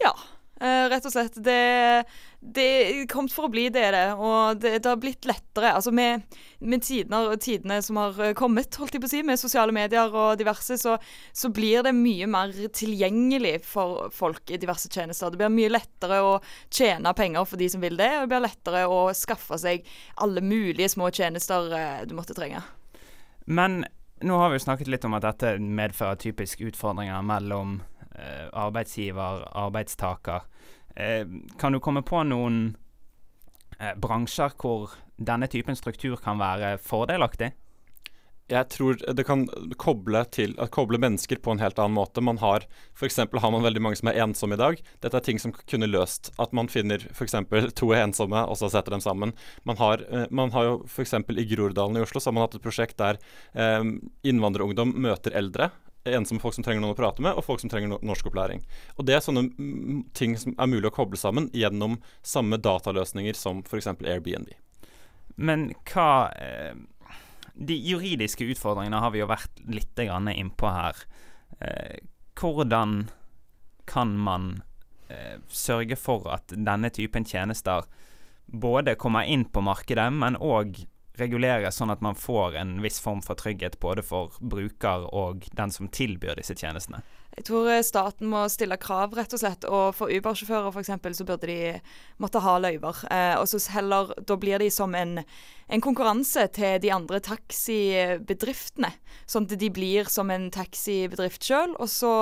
Ja. 0.00 0.14
Uh, 0.62 0.86
rett 0.86 1.02
og 1.02 1.10
slett. 1.10 1.34
Det, 1.42 2.04
det 2.38 3.06
kommet 3.10 3.32
for 3.34 3.48
å 3.48 3.50
bli, 3.50 3.66
det 3.74 3.80
er 3.88 3.94
det. 3.96 4.04
Og 4.14 4.60
det, 4.62 4.76
det 4.84 4.90
har 4.90 5.00
blitt 5.02 5.26
lettere. 5.26 5.72
Altså 5.74 5.90
med, 5.94 6.22
med 6.62 6.84
tidene, 6.86 7.22
tidene, 7.42 7.80
som 7.82 7.98
har 7.98 8.20
eh, 8.22 8.34
kommet, 8.38 8.78
holdt 8.78 8.94
jeg 8.94 9.02
på 9.02 9.10
å 9.10 9.12
si, 9.16 9.22
med 9.26 9.40
sosiale 9.40 9.74
medier 9.74 10.14
og 10.14 10.38
diverse, 10.38 10.78
så, 10.78 10.94
så, 11.34 11.50
blir 11.54 11.82
det 11.86 11.94
mye 11.98 12.28
mer 12.30 12.54
tilgjengelig 12.74 13.56
for 13.66 14.12
folk 14.14 14.54
i 14.54 14.60
diverse 14.62 14.90
tjenester. 14.92 15.32
Det 15.34 15.42
blir 15.42 15.52
mye 15.52 15.72
lettere 15.74 16.20
å 16.22 16.36
tjene 16.70 17.14
penger 17.18 17.48
for 17.50 17.60
de 17.60 17.68
som 17.74 17.82
vil 17.82 17.98
det, 17.98 18.12
og 18.14 18.28
det 18.28 18.32
blir 18.34 18.46
lettere 18.46 18.84
å 18.86 19.00
skaffe 19.16 19.58
seg 19.60 19.82
alle 20.22 20.44
mulige 20.44 20.92
små 20.94 21.10
tjenester 21.10 21.66
uh, 21.74 22.04
du 22.06 22.14
måtte 22.14 22.36
trenge. 22.36 22.62
Men 23.50 23.82
nå 24.24 24.38
har 24.38 24.52
vi 24.52 24.60
jo 24.60 24.66
snakket 24.68 24.92
litt 24.92 25.04
om 25.04 25.18
at 25.18 25.26
dette 25.26 25.56
medfører 25.58 26.22
typisk 26.22 26.62
utfordringer 26.64 27.26
mellom 27.26 27.80
Eh, 27.82 27.93
arbeidsgiver, 28.52 29.48
arbeidstaker. 29.52 30.46
Eh, 30.96 31.26
kan 31.58 31.72
du 31.72 31.80
komme 31.80 32.04
på 32.06 32.22
noen 32.26 32.76
eh, 33.80 33.94
bransjer 33.98 34.54
hvor 34.60 34.94
denne 35.16 35.48
typen 35.50 35.76
struktur 35.78 36.16
kan 36.22 36.38
være 36.38 36.76
fordelaktig? 36.82 37.52
jeg 38.52 38.68
tror 38.68 38.98
det 39.16 39.24
kan 39.24 39.46
koble, 39.80 40.20
til, 40.34 40.52
koble 40.72 40.98
mennesker 41.00 41.38
på 41.40 41.54
en 41.54 41.62
helt 41.62 41.78
annen 41.80 41.96
måte. 41.96 42.20
Man 42.24 42.38
har 42.42 42.66
F.eks. 42.92 43.16
har 43.16 43.52
man 43.54 43.64
veldig 43.64 43.82
mange 43.82 43.96
som 43.96 44.10
er 44.10 44.20
ensomme 44.20 44.58
i 44.58 44.60
dag. 44.60 44.82
Dette 45.00 45.16
er 45.16 45.24
ting 45.24 45.40
som 45.40 45.54
kunne 45.64 45.88
løst. 45.88 46.28
At 46.36 46.52
man 46.56 46.68
finner 46.68 47.06
f.eks. 47.08 47.38
to 47.72 47.88
ensomme, 47.96 48.44
og 48.44 48.60
så 48.60 48.68
setter 48.72 48.94
dem 48.94 49.04
sammen. 49.04 49.32
Man 49.64 49.80
har, 49.80 50.04
eh, 50.10 50.26
man 50.30 50.52
har 50.52 50.68
jo 50.68 50.74
f.eks. 50.84 51.16
i 51.16 51.48
Groruddalen 51.54 51.96
i 51.96 52.04
Oslo 52.04 52.20
så 52.20 52.30
har 52.30 52.36
man 52.36 52.44
hatt 52.44 52.58
et 52.58 52.66
prosjekt 52.66 53.00
der 53.00 53.20
eh, 53.56 53.80
innvandrerungdom 54.28 54.92
møter 54.92 55.32
eldre. 55.40 55.72
Ensomme 56.04 56.42
folk 56.42 56.56
som 56.56 56.64
trenger 56.66 56.82
noen 56.84 56.92
å 56.92 56.98
prate 56.98 57.22
med, 57.24 57.32
og 57.32 57.46
folk 57.46 57.62
som 57.62 57.70
trenger 57.72 57.88
no 57.94 57.98
norskopplæring. 58.04 58.60
Og 58.98 59.06
Det 59.08 59.14
er 59.16 59.22
sånne 59.24 59.46
ting 60.12 60.36
som 60.36 60.56
er 60.58 60.68
mulig 60.68 60.90
å 60.90 60.94
koble 60.94 61.16
sammen 61.16 61.48
gjennom 61.56 61.96
samme 62.22 62.58
dataløsninger 62.60 63.38
som 63.38 63.62
f.eks. 63.64 63.88
Airbnb. 64.04 64.52
Men 65.36 65.70
hva 65.88 66.10
eh 66.36 66.74
de 67.54 67.76
juridiske 67.78 68.44
utfordringene 68.50 68.98
har 68.98 69.12
vi 69.14 69.20
jo 69.22 69.30
vært 69.30 69.60
litt 69.70 69.98
innpå 69.98 70.70
her. 70.74 71.04
Eh, 71.60 72.02
hvordan 72.34 73.10
kan 73.86 74.16
man 74.18 74.62
eh, 75.08 75.38
sørge 75.48 75.96
for 75.96 76.26
at 76.34 76.50
denne 76.50 76.90
typen 76.90 77.24
tjenester 77.24 77.86
både 78.46 78.96
kommer 78.98 79.24
inn 79.24 79.44
på 79.44 79.62
markedet, 79.62 80.10
men 80.12 80.36
òg 80.36 80.82
reguleres 81.20 81.78
sånn 81.78 81.92
at 81.94 82.02
man 82.02 82.18
får 82.18 82.56
en 82.58 82.78
viss 82.82 82.98
form 83.02 83.22
for 83.22 83.38
trygghet 83.38 83.78
både 83.82 84.02
for 84.06 84.34
bruker 84.40 85.06
og 85.14 85.46
den 85.54 85.74
som 85.74 85.90
tilbyr 85.92 86.38
disse 86.40 86.56
tjenestene? 86.58 87.04
Jeg 87.34 87.48
tror 87.48 87.66
eh, 87.72 87.82
staten 87.82 88.28
må 88.30 88.44
stille 88.52 88.76
krav, 88.78 89.14
rett 89.18 89.32
og 89.34 89.40
slett. 89.42 89.66
Og 89.66 89.94
for 89.96 90.12
Uber-sjåfører 90.12 90.70
f.eks. 90.70 91.18
så 91.18 91.26
burde 91.26 91.50
de 91.50 91.58
måtte 92.22 92.42
ha 92.44 92.54
løyver. 92.62 93.02
Eh, 93.10 93.34
og 93.40 93.48
så 93.50 93.58
heller, 93.74 94.14
Da 94.22 94.36
blir 94.38 94.62
de 94.62 94.70
som 94.70 94.94
en, 94.94 95.18
en, 95.18 95.82
konkurranse 95.82 96.46
til 96.54 96.78
de 96.82 96.92
andre 96.94 97.18
taxibedriftene. 97.24 98.92
Sånn 99.26 99.48
at 99.48 99.56
de 99.58 99.70
blir 99.74 100.10
som 100.12 100.30
en 100.30 100.46
taxibedrift 100.54 101.42
sjøl, 101.42 101.74
og 101.74 101.90
så 101.90 102.12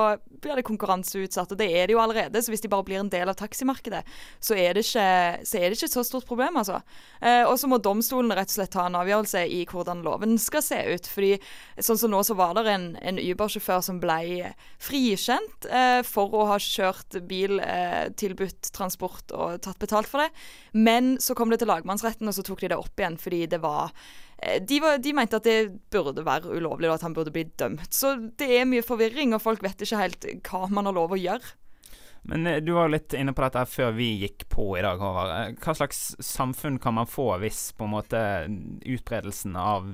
blir 0.41 0.57
det 0.57 0.65
konkurranseutsatt. 0.69 1.53
Og 1.53 1.61
det 1.61 1.69
er 1.69 1.91
det 1.91 1.97
jo 1.97 2.01
allerede, 2.01 2.41
så 2.41 2.55
hvis 2.55 2.65
de 2.65 2.73
bare 2.73 2.89
blir 2.89 3.03
en 3.03 3.13
del 3.13 3.29
av 3.29 3.37
taximarkedet, 3.37 4.01
så 4.41 4.57
er 4.57 4.79
det 4.79 4.87
ikke 4.87 5.09
så, 5.45 5.61
det 5.61 5.77
ikke 5.77 5.93
så 5.93 6.07
stort 6.09 6.29
problem, 6.29 6.57
altså. 6.63 6.81
Eh, 7.21 7.45
og 7.45 7.59
så 7.61 7.69
må 7.69 7.83
domstolene 7.83 8.39
rett 8.39 8.49
og 8.49 8.57
slett 8.57 8.73
ta 8.73 8.89
en 8.89 9.01
avgjørelse 9.03 9.45
i 9.45 9.63
hvordan 9.69 10.01
loven 10.07 10.39
skal 10.41 10.65
se 10.65 10.81
ut. 10.89 11.13
fordi 11.13 11.35
sånn 11.83 12.01
som 12.01 12.13
nå 12.13 12.23
så 12.25 12.37
var 12.39 12.57
det 12.57 12.65
en, 12.73 12.89
en 12.97 13.21
Uber-sjåfør 13.21 13.83
som 13.85 14.01
ble 14.01 14.53
fri 14.81 15.02
frikjent 15.03 15.67
eh, 15.71 16.01
for 16.07 16.33
å 16.35 16.47
ha 16.51 16.59
kjørt 16.61 17.19
bil, 17.29 17.61
eh, 17.61 18.11
tilbudt 18.15 18.73
transport 18.75 19.33
og 19.33 19.61
tatt 19.63 19.79
betalt 19.79 20.09
for 20.09 20.23
det. 20.23 20.31
Men 20.73 21.17
så 21.21 21.35
kom 21.35 21.51
det 21.51 21.61
til 21.63 21.71
lagmannsretten, 21.71 22.29
og 22.29 22.35
så 22.35 22.43
tok 22.43 22.61
de 22.61 22.73
det 22.73 22.79
opp 22.79 22.99
igjen 22.99 23.19
fordi 23.19 23.47
det 23.47 23.61
var 23.63 23.91
eh, 24.39 24.61
de, 24.63 24.81
var, 24.81 24.99
de, 24.99 25.13
mente 25.13 25.37
at 25.39 25.49
det 25.49 25.73
burde 25.91 26.25
være 26.25 26.53
ulovlig, 26.53 26.91
og 26.91 26.99
at 26.99 27.07
han 27.07 27.17
burde 27.17 27.35
bli 27.35 27.49
dømt. 27.59 27.91
Så 27.93 28.15
det 28.39 28.51
er 28.61 28.69
mye 28.69 28.85
forvirring, 28.85 29.35
og 29.35 29.43
folk 29.43 29.63
vet 29.65 29.83
ikke 29.83 30.01
helt 30.03 30.31
hva 30.49 30.69
man 30.71 30.89
har 30.89 30.97
lov 30.97 31.17
å 31.17 31.21
gjøre. 31.21 31.59
Men 32.23 32.47
du 32.63 32.77
var 32.77 32.87
litt 32.93 33.17
inne 33.19 33.33
på 33.35 33.43
dette 33.43 33.65
før 33.67 33.97
vi 33.97 34.13
gikk 34.21 34.45
på 34.53 34.77
i 34.79 34.83
dag, 34.85 35.01
Håvard. 35.03 35.57
Hva 35.59 35.73
slags 35.75 36.13
samfunn 36.23 36.77
kan 36.79 36.95
man 36.95 37.09
få 37.11 37.33
hvis 37.43 37.73
på 37.75 37.89
en 37.89 37.97
måte 37.97 38.21
utbredelsen 38.87 39.59
av 39.59 39.89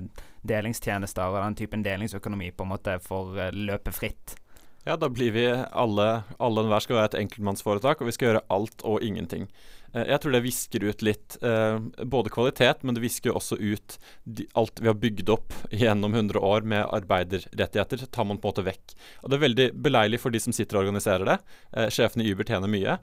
delingstjenester 0.45 1.25
og 1.25 1.39
den 1.41 1.57
typen 1.57 1.81
delingsøkonomi 1.81 2.51
på 2.53 2.67
en 2.67 2.71
måte 2.75 2.99
får 3.01 3.49
løpe 3.57 3.95
fritt? 3.97 4.37
Ja, 4.89 4.95
da 4.97 5.05
blir 5.13 5.29
vi 5.35 5.43
alle 5.53 6.05
Alle 6.41 6.63
enhver 6.63 6.81
skal 6.81 6.97
være 6.97 7.11
et 7.11 7.19
enkeltmannsforetak, 7.19 7.99
og 8.01 8.07
vi 8.09 8.13
skal 8.15 8.31
gjøre 8.31 8.47
alt 8.49 8.81
og 8.81 9.03
ingenting. 9.05 9.45
Eh, 9.93 10.05
jeg 10.11 10.21
tror 10.21 10.35
det 10.35 10.43
visker 10.45 10.85
ut 10.85 11.03
litt 11.05 11.37
eh, 11.45 11.77
både 12.03 12.31
kvalitet, 12.33 12.83
men 12.83 12.95
det 12.95 13.03
visker 13.03 13.35
også 13.35 13.57
ut 13.59 13.97
alt 14.59 14.81
vi 14.81 14.89
har 14.89 14.97
bygd 14.99 15.31
opp 15.33 15.55
gjennom 15.71 16.15
100 16.15 16.39
år 16.39 16.67
med 16.67 16.85
arbeiderrettigheter, 16.85 18.05
tar 18.11 18.27
man 18.29 18.39
på 18.39 18.49
en 18.49 18.53
måte 18.53 18.67
vekk. 18.67 18.95
Og 19.23 19.29
Det 19.29 19.37
er 19.37 19.45
veldig 19.45 19.67
beleilig 19.87 20.21
for 20.21 20.35
de 20.35 20.43
som 20.43 20.55
sitter 20.55 20.77
og 20.77 20.85
organiserer 20.85 21.25
det. 21.27 21.37
Eh, 21.73 21.89
sjefene 21.93 22.25
i 22.25 22.33
Uber 22.33 22.47
tjener 22.47 22.71
mye. 22.71 22.99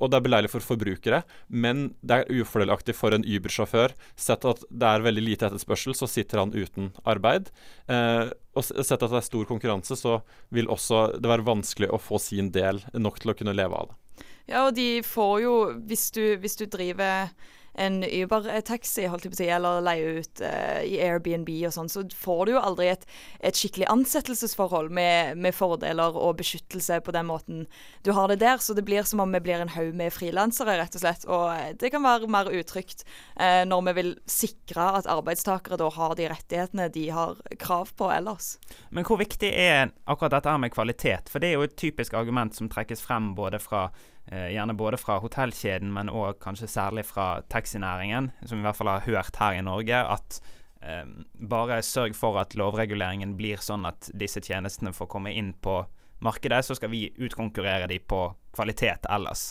Og 0.00 0.10
det 0.10 0.18
er 0.18 0.24
beleilig 0.24 0.50
for 0.52 0.64
forbrukere, 0.64 1.22
men 1.48 1.88
det 2.06 2.16
er 2.16 2.40
ufordelaktig 2.42 2.94
for 2.96 3.14
en 3.14 3.24
Uber-sjåfør. 3.24 3.94
Sett 4.18 4.44
at 4.48 4.64
det 4.70 4.88
er 4.88 5.04
veldig 5.04 5.24
lite 5.24 5.48
etterspørsel, 5.48 5.96
så 5.96 6.08
sitter 6.10 6.42
han 6.42 6.54
uten 6.54 6.90
arbeid. 7.08 7.50
Og 7.88 8.64
sett 8.66 9.02
at 9.02 9.10
det 9.10 9.20
er 9.20 9.26
stor 9.26 9.46
konkurranse, 9.48 9.96
så 9.98 10.18
vil 10.54 10.70
også 10.72 11.20
det 11.20 11.30
være 11.30 11.46
vanskelig 11.46 11.92
å 11.92 12.02
få 12.02 12.20
sin 12.22 12.50
del 12.54 12.82
nok 12.94 13.22
til 13.22 13.32
å 13.32 13.38
kunne 13.38 13.56
leve 13.56 13.78
av 13.78 13.92
det. 13.92 14.00
Ja, 14.46 14.66
og 14.66 14.76
de 14.78 15.02
får 15.02 15.36
jo, 15.42 15.54
hvis 15.90 16.10
du, 16.14 16.22
hvis 16.40 16.58
du 16.58 16.66
driver 16.70 17.30
en 17.76 18.04
Uber-taxi, 18.04 19.04
eller 19.04 19.82
leie 19.84 20.20
ut 20.20 20.40
uh, 20.40 20.80
i 20.86 20.96
Airbnb 21.04 21.48
og 21.68 21.74
sånn, 21.74 21.90
så 21.92 22.04
får 22.16 22.46
du 22.46 22.52
jo 22.54 22.62
aldri 22.62 22.88
et, 22.92 23.04
et 23.44 23.58
skikkelig 23.58 23.88
ansettelsesforhold 23.92 24.88
med, 24.96 25.36
med, 25.40 25.54
fordeler 25.56 26.16
og 26.16 26.38
beskyttelse 26.40 26.98
på 27.04 27.14
den 27.14 27.28
måten 27.28 27.66
du 28.06 28.12
har 28.16 28.32
det 28.32 28.40
der. 28.40 28.62
Så 28.62 28.76
det 28.76 28.86
blir 28.88 29.04
som 29.08 29.20
om 29.24 29.36
vi 29.36 29.42
blir 29.44 29.60
en 29.60 29.74
haug 29.76 29.92
med 29.96 30.14
frilansere, 30.14 30.78
rett 30.80 30.96
og 30.96 31.04
slett. 31.04 31.28
Og 31.28 31.46
eh, 31.52 31.74
det 31.76 31.92
kan 31.92 32.04
være 32.04 32.30
mer 32.32 32.50
utrygt 32.56 33.04
uh, 33.36 33.62
når 33.68 33.86
vi 33.90 33.96
vil 34.00 34.12
sikre 34.30 34.90
at 35.00 35.10
arbeidstakere 35.10 35.80
da 35.80 35.90
har 35.92 36.16
de 36.16 36.30
rettighetene 36.32 36.88
de 36.94 37.08
har 37.12 37.36
krav 37.60 37.92
på 37.98 38.08
ellers. 38.14 38.54
Men 38.88 39.04
hvor 39.06 39.20
viktig 39.20 39.52
er 39.52 39.92
akkurat 40.08 40.38
dette 40.38 40.56
med 40.62 40.72
kvalitet? 40.72 41.28
For 41.32 41.42
det 41.42 41.52
er 41.52 41.58
jo 41.60 41.68
et 41.68 41.76
typisk 41.76 42.16
argument 42.16 42.56
som 42.56 42.72
trekkes 42.72 43.04
frem 43.04 43.34
både 43.36 43.60
fra 43.60 43.90
gjerne 44.26 44.74
både 44.74 44.98
fra 44.98 45.20
hotellkjeden, 45.22 45.92
men 45.94 46.10
òg 46.10 46.40
kanskje 46.42 46.66
særlig 46.70 47.04
fra 47.06 47.44
taxinæringen, 47.52 48.32
som 48.42 48.58
vi 48.58 48.64
i 48.64 48.66
hvert 48.66 48.78
fall 48.78 48.90
har 48.90 49.04
hørt 49.06 49.38
her 49.38 49.58
i 49.58 49.62
Norge, 49.62 50.00
at 50.02 50.40
eh, 50.82 51.04
bare 51.50 51.82
sørg 51.84 52.16
for 52.18 52.38
at 52.40 52.56
lovreguleringen 52.58 53.36
blir 53.38 53.62
sånn 53.62 53.86
at 53.88 54.10
disse 54.14 54.42
tjenestene 54.44 54.94
får 54.96 55.10
komme 55.12 55.34
inn 55.34 55.52
på 55.62 55.82
markedet, 56.24 56.64
så 56.64 56.76
skal 56.76 56.92
vi 56.92 57.08
utkonkurrere 57.16 57.88
de 57.90 58.00
på 58.00 58.28
kvalitet 58.56 59.08
ellers. 59.12 59.50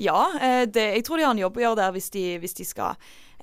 Ja, 0.00 0.30
eh, 0.40 0.64
det, 0.64 0.86
jeg 0.96 1.04
tror 1.04 1.20
de 1.20 1.26
har 1.26 1.34
en 1.34 1.42
jobb 1.42 1.58
å 1.58 1.64
gjøre 1.66 1.80
der 1.82 1.92
hvis 1.96 2.08
de, 2.14 2.24
hvis 2.40 2.56
de 2.56 2.64
skal 2.64 2.94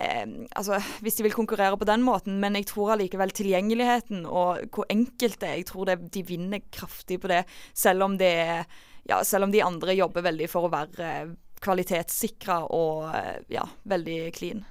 eh, 0.02 0.24
Altså 0.58 0.80
hvis 1.06 1.20
de 1.20 1.28
vil 1.28 1.36
konkurrere 1.36 1.78
på 1.78 1.86
den 1.86 2.02
måten, 2.06 2.40
men 2.42 2.58
jeg 2.58 2.72
tror 2.72 2.96
allikevel 2.96 3.34
tilgjengeligheten 3.36 4.26
og 4.26 4.64
hvor 4.74 4.88
enkelt 4.90 5.38
det 5.44 5.52
er, 5.52 5.60
jeg 5.62 5.70
tror 5.70 5.92
det, 5.92 6.00
de 6.16 6.24
vinner 6.26 6.64
kraftig 6.74 7.20
på 7.22 7.30
det, 7.30 7.44
selv 7.78 8.08
om 8.08 8.18
det 8.18 8.32
er 8.42 8.80
ja, 9.08 9.24
selv 9.24 9.48
om 9.48 9.52
de 9.52 9.62
andre 9.62 9.94
jobber 9.94 10.26
veldig 10.28 10.50
for 10.52 10.68
å 10.68 10.74
være 10.74 11.12
eh, 11.12 11.36
kvalitetssikra 11.64 12.64
og 12.76 13.08
eh, 13.16 13.38
ja, 13.54 13.64
veldig 13.88 14.18
clean. 14.36 14.66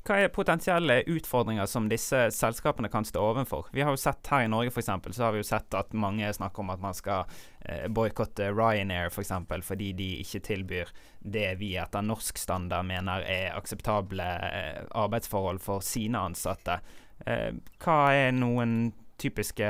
Hva 0.00 0.16
er 0.16 0.30
potensielle 0.32 1.02
utfordringer 1.12 1.68
som 1.68 1.88
disse 1.90 2.22
selskapene 2.32 2.88
kan 2.88 3.04
stå 3.04 3.20
overfor? 3.20 3.66
Vi 3.76 3.84
har 3.84 3.92
jo 3.92 4.00
sett 4.00 4.30
her 4.32 4.46
i 4.46 4.48
Norge 4.48 4.72
for 4.72 4.80
eksempel, 4.80 5.12
så 5.12 5.26
har 5.26 5.34
vi 5.34 5.42
jo 5.42 5.48
sett 5.48 5.76
at 5.76 5.92
mange 5.92 6.30
snakker 6.32 6.64
om 6.64 6.72
at 6.72 6.80
man 6.80 6.96
skal 6.96 7.28
eh, 7.60 7.84
boikotte 7.88 8.48
Ryanair. 8.52 9.12
For 9.12 9.24
eksempel, 9.24 9.64
fordi 9.64 9.92
de 9.98 10.08
ikke 10.22 10.40
tilbyr 10.48 10.94
det 11.20 11.50
vi 11.60 11.74
etter 11.80 12.04
norsk 12.04 12.40
standard 12.40 12.88
mener 12.88 13.26
er 13.28 13.52
akseptable 13.58 14.24
eh, 14.24 14.80
arbeidsforhold 14.96 15.60
for 15.60 15.84
sine 15.84 16.24
ansatte. 16.30 16.80
Hva 17.20 17.94
er 18.16 18.30
noen 18.32 18.94
typiske 19.20 19.66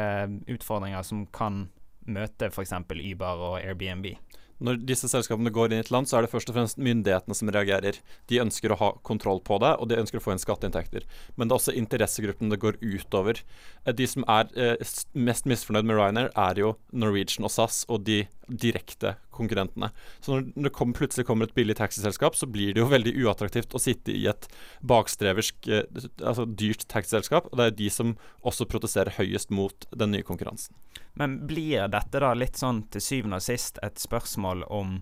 utfordringer 0.47 1.03
som 1.03 1.25
kan 1.35 1.65
møte 2.07 2.51
f.eks. 2.51 2.77
Uber 2.89 3.47
og 3.51 3.57
Airbnb? 3.61 4.15
Når 4.61 4.83
disse 4.85 5.09
selskapene 5.09 5.53
går 5.53 5.71
inn 5.71 5.79
i 5.79 5.85
et 5.87 5.91
land, 5.93 6.09
så 6.09 6.19
er 6.19 6.27
det 6.27 6.33
først 6.35 6.51
og 6.53 6.57
fremst 6.59 6.81
myndighetene 6.81 7.37
som 7.37 7.49
reagerer. 7.53 7.97
De 8.29 8.41
ønsker 8.43 8.75
å 8.75 8.77
ha 8.77 8.91
kontroll 9.09 9.41
på 9.45 9.57
det, 9.63 9.73
og 9.81 9.89
de 9.89 9.97
ønsker 9.97 10.21
å 10.21 10.25
få 10.25 10.35
inn 10.35 10.43
skatteinntekter. 10.43 11.07
Men 11.37 11.49
det 11.49 11.57
er 11.57 11.63
også 11.63 11.77
interessegruppene 11.81 12.53
det 12.53 12.61
går 12.61 12.77
utover. 12.85 13.41
Eh, 13.87 13.97
de 13.97 14.09
som 14.11 14.27
er 14.29 14.53
eh, 14.61 14.93
mest 15.17 15.49
misfornøyd 15.49 15.89
med 15.89 15.97
Ryanair, 15.97 16.29
er 16.37 16.61
jo 16.61 16.75
Norwegian 16.93 17.49
og 17.49 17.55
SAS 17.57 17.87
og 17.89 18.05
de 18.05 18.27
direkte 18.51 19.17
konkurrentene. 19.41 19.91
Så 20.21 20.37
når 20.39 20.69
det 20.69 20.75
kom, 20.77 20.95
plutselig 20.97 21.27
kommer 21.29 21.49
et 21.49 21.57
billig 21.57 21.77
taxiselskap, 21.81 22.37
så 22.39 22.49
blir 22.51 22.75
det 22.75 22.83
jo 22.83 22.91
veldig 22.91 23.15
uattraktivt 23.25 23.75
å 23.75 23.83
sitte 23.83 24.15
i 24.15 24.27
et 24.31 24.49
bakstreversk, 24.87 25.69
eh, 25.69 26.05
altså 26.21 26.47
dyrt 26.47 26.87
taxiselskap. 26.93 27.51
Og 27.51 27.61
det 27.61 27.69
er 27.69 27.79
de 27.81 27.91
som 27.93 28.17
også 28.47 28.69
protesterer 28.71 29.17
høyest 29.19 29.53
mot 29.55 29.89
den 29.91 30.15
nye 30.15 30.27
konkurransen. 30.27 30.77
Men 31.19 31.41
blir 31.51 31.89
dette 31.91 32.23
da 32.23 32.35
litt 32.37 32.61
sånn 32.61 32.85
til 32.93 33.03
syvende 33.05 33.41
og 33.41 33.47
sist 33.47 33.81
et 33.85 33.99
spørsmål 34.01 34.65
om 34.71 35.01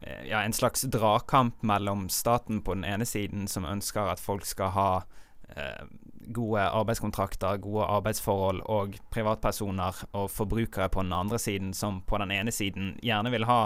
eh, 0.00 0.26
ja, 0.30 0.42
en 0.42 0.56
slags 0.56 0.86
dragkamp 0.90 1.62
mellom 1.66 2.08
staten 2.12 2.62
på 2.66 2.74
den 2.76 2.86
ene 2.88 3.06
siden, 3.06 3.46
som 3.48 3.68
ønsker 3.68 4.12
at 4.12 4.22
folk 4.22 4.46
skal 4.48 4.74
ha 4.76 4.90
eh, 5.54 5.86
gode 6.34 6.62
arbeidskontrakter, 6.62 7.60
gode 7.62 7.86
arbeidsforhold, 7.86 8.62
og 8.66 8.96
privatpersoner 9.14 10.02
og 10.12 10.30
forbrukere 10.32 10.88
på 10.92 11.04
den 11.04 11.14
andre 11.16 11.38
siden, 11.38 11.74
som 11.74 12.02
på 12.06 12.18
den 12.22 12.34
ene 12.34 12.54
siden 12.54 12.94
gjerne 13.04 13.32
vil 13.34 13.46
ha 13.48 13.60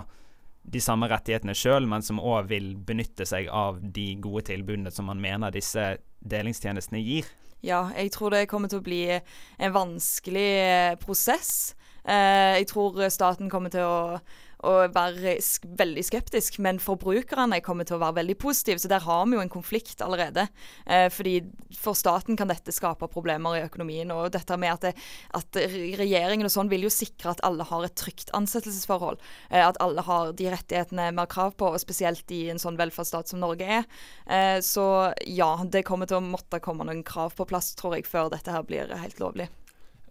de 0.71 0.81
samme 0.83 1.09
rettighetene 1.09 1.55
sjøl, 1.57 1.89
men 1.89 2.05
som 2.05 2.21
òg 2.21 2.51
vil 2.51 2.75
benytte 2.77 3.25
seg 3.27 3.49
av 3.49 3.81
de 3.81 4.13
gode 4.21 4.45
tilbudene 4.51 4.93
som 4.93 5.09
man 5.09 5.23
mener 5.23 5.55
disse 5.55 5.97
delingstjenestene 6.21 7.01
gir. 7.01 7.29
Ja, 7.65 7.89
jeg 7.97 8.13
tror 8.15 8.33
det 8.33 8.47
kommer 8.49 8.73
til 8.73 8.81
å 8.81 8.85
bli 8.85 9.03
en 9.11 9.75
vanskelig 9.75 10.51
eh, 10.61 10.95
prosess. 11.01 11.75
Eh, 12.05 12.61
jeg 12.61 12.69
tror 12.71 13.03
staten 13.13 13.51
kommer 13.53 13.73
til 13.73 13.85
å, 13.85 14.21
å 14.67 14.75
være 14.93 15.37
sk 15.45 15.67
veldig 15.81 16.03
skeptisk, 16.05 16.59
men 16.63 16.81
forbrukerne 16.83 17.61
kommer 17.65 17.87
til 17.89 17.97
å 17.97 18.03
være 18.03 18.19
veldig 18.21 18.37
positive. 18.41 18.81
Så 18.83 18.91
der 18.91 19.05
har 19.05 19.27
vi 19.27 19.37
jo 19.37 19.43
en 19.45 19.53
konflikt 19.53 20.03
allerede. 20.05 20.47
Eh, 20.87 21.09
fordi 21.13 21.39
for 21.79 21.99
staten 21.99 22.39
kan 22.39 22.51
dette 22.51 22.75
skape 22.75 23.09
problemer 23.13 23.59
i 23.59 23.65
økonomien. 23.65 24.11
Og 24.15 24.33
dette 24.35 24.59
med 24.61 24.75
at, 24.75 24.89
det, 24.89 24.95
at 25.37 25.61
regjeringen 26.01 26.49
og 26.49 26.55
sånn 26.55 26.73
vil 26.73 26.87
jo 26.87 26.93
sikre 26.93 27.35
at 27.35 27.45
alle 27.47 27.67
har 27.69 27.87
et 27.87 27.97
trygt 27.99 28.33
ansettelsesforhold. 28.37 29.23
Eh, 29.51 29.65
at 29.65 29.81
alle 29.83 30.05
har 30.07 30.35
de 30.37 30.51
rettighetene 30.53 31.11
vi 31.11 31.23
har 31.23 31.31
krav 31.31 31.57
på, 31.61 31.73
og 31.73 31.83
spesielt 31.83 32.31
i 32.35 32.47
en 32.53 32.61
sånn 32.61 32.79
velferdsstat 32.81 33.33
som 33.33 33.43
Norge 33.43 33.69
er. 33.81 33.89
Eh, 34.27 34.59
så 34.65 34.87
ja, 35.27 35.53
det 35.65 35.87
kommer 35.89 36.11
til 36.11 36.21
å 36.21 36.25
måtte 36.25 36.63
komme 36.65 36.87
noen 36.89 37.05
krav 37.07 37.37
på 37.39 37.49
plass, 37.49 37.73
tror 37.79 37.97
jeg, 37.99 38.09
før 38.09 38.33
dette 38.33 38.53
her 38.53 38.67
blir 38.67 38.93
helt 39.01 39.23
lovlig. 39.23 39.51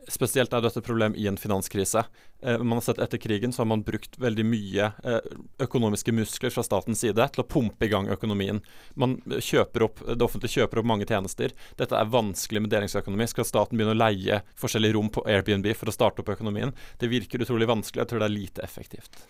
Spesielt 0.09 0.53
er 0.53 0.63
dette 0.63 0.81
et 0.81 0.85
problem 0.85 1.13
i 1.15 1.27
en 1.29 1.37
finanskrise. 1.37 2.03
Eh, 2.41 2.57
man 2.57 2.79
har 2.79 2.85
sett 2.87 3.01
Etter 3.03 3.21
krigen 3.21 3.53
så 3.53 3.61
har 3.61 3.69
man 3.69 3.83
brukt 3.85 4.17
veldig 4.19 4.45
mye 4.47 4.89
eh, 5.03 5.19
økonomiske 5.61 6.13
muskler 6.15 6.53
fra 6.53 6.63
statens 6.65 7.03
side 7.03 7.27
til 7.35 7.43
å 7.43 7.47
pumpe 7.47 7.85
i 7.85 7.91
gang 7.91 8.09
økonomien. 8.09 8.61
Man 8.99 9.19
kjøper 9.27 9.85
opp, 9.85 10.01
Det 10.07 10.25
offentlige 10.25 10.63
kjøper 10.63 10.81
opp 10.81 10.89
mange 10.89 11.07
tjenester. 11.09 11.53
Dette 11.77 11.97
er 11.97 12.09
vanskelig 12.09 12.63
med 12.65 12.73
delingsøkonomi. 12.73 13.29
Skal 13.29 13.47
staten 13.47 13.77
begynne 13.77 13.93
å 13.93 14.01
leie 14.01 14.41
forskjellige 14.59 14.97
rom 14.97 15.13
på 15.13 15.25
Airbnb 15.29 15.69
for 15.77 15.91
å 15.91 15.95
starte 15.95 16.23
opp 16.23 16.33
økonomien? 16.33 16.73
Det 16.97 17.11
virker 17.11 17.45
utrolig 17.45 17.69
vanskelig. 17.69 18.03
Jeg 18.03 18.13
tror 18.13 18.23
det 18.23 18.29
er 18.31 18.37
lite 18.37 18.65
effektivt. 18.65 19.23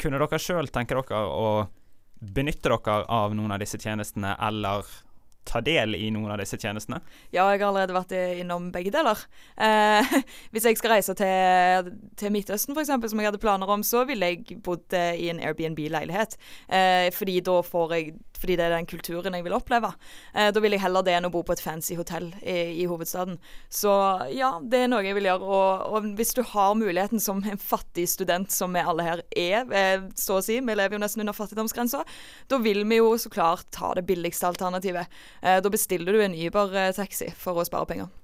Kunne 0.00 0.20
dere 0.22 0.40
sjøl 0.40 0.70
tenke 0.72 0.96
dere 0.96 1.26
å 1.26 1.68
benytte 2.20 2.68
dere 2.68 3.04
av 3.08 3.34
noen 3.34 3.56
av 3.56 3.62
disse 3.62 3.80
tjenestene, 3.80 4.36
eller 4.40 4.86
ta 5.48 5.62
del 5.64 5.96
i 5.96 6.10
noen 6.14 6.32
av 6.34 6.40
disse 6.40 6.58
tjenestene? 6.60 7.00
Ja, 7.32 7.46
jeg 7.50 7.62
har 7.62 7.68
allerede 7.70 7.96
vært 7.96 8.14
innom 8.14 8.70
begge 8.74 8.92
deler. 8.94 9.20
Eh, 9.56 10.14
hvis 10.52 10.68
jeg 10.68 10.80
skal 10.80 10.96
reise 10.96 11.16
til, 11.18 11.92
til 12.20 12.34
Midtøsten 12.34 12.76
f.eks., 12.76 12.92
som 13.10 13.22
jeg 13.22 13.30
hadde 13.30 13.42
planer 13.42 13.70
om, 13.72 13.84
så 13.86 14.04
ville 14.08 14.32
jeg 14.32 14.60
bodd 14.64 14.96
eh, 14.96 15.16
i 15.18 15.30
en 15.32 15.42
Airbnb-leilighet. 15.42 16.36
Eh, 16.68 17.08
fordi 17.16 17.40
da 17.46 17.60
får 17.66 17.96
jeg 17.96 18.12
fordi 18.40 18.56
det 18.58 18.66
er 18.66 18.74
den 18.74 18.88
kulturen 18.88 19.36
jeg 19.36 19.44
vil 19.46 19.56
oppleve. 19.56 19.92
Eh, 20.34 20.50
da 20.54 20.62
vil 20.62 20.76
jeg 20.76 20.82
heller 20.84 21.04
det 21.06 21.16
enn 21.16 21.28
å 21.28 21.32
bo 21.32 21.42
på 21.46 21.54
et 21.56 21.62
fancy 21.62 21.96
hotell 21.98 22.30
i, 22.40 22.82
i, 22.82 22.86
hovedstaden. 22.90 23.38
Så 23.72 23.92
ja, 24.34 24.52
det 24.62 24.84
er 24.84 24.92
noe 24.92 25.04
jeg 25.04 25.16
vil 25.18 25.28
gjøre. 25.30 25.46
Og, 25.46 25.84
og, 25.90 26.08
hvis 26.18 26.34
du 26.36 26.42
har 26.52 26.76
muligheten 26.78 27.22
som 27.22 27.42
en 27.44 27.60
fattig 27.60 28.08
student, 28.10 28.52
som 28.54 28.72
vi 28.76 28.84
alle 28.84 29.06
her 29.06 29.24
er, 29.30 29.68
eh, 29.68 30.08
så 30.18 30.38
å 30.38 30.44
si, 30.44 30.60
vi 30.60 30.78
lever 30.78 30.96
jo 30.96 31.02
nesten 31.04 31.24
under 31.24 31.36
fattigdomsgrensa, 31.36 32.04
da 32.50 32.62
vil 32.62 32.84
vi 32.88 33.00
jo 33.00 33.12
så 33.20 33.32
klart 33.32 33.68
ta 33.74 33.92
det 33.98 34.06
billigste 34.08 34.48
alternativet. 34.48 35.20
Eh, 35.42 35.60
da 35.62 35.72
bestiller 35.72 36.16
du 36.16 36.24
en 36.24 36.36
Uber-taxi 36.36 37.32
for 37.38 37.60
å 37.60 37.68
spare 37.68 37.88
penger. 37.92 38.19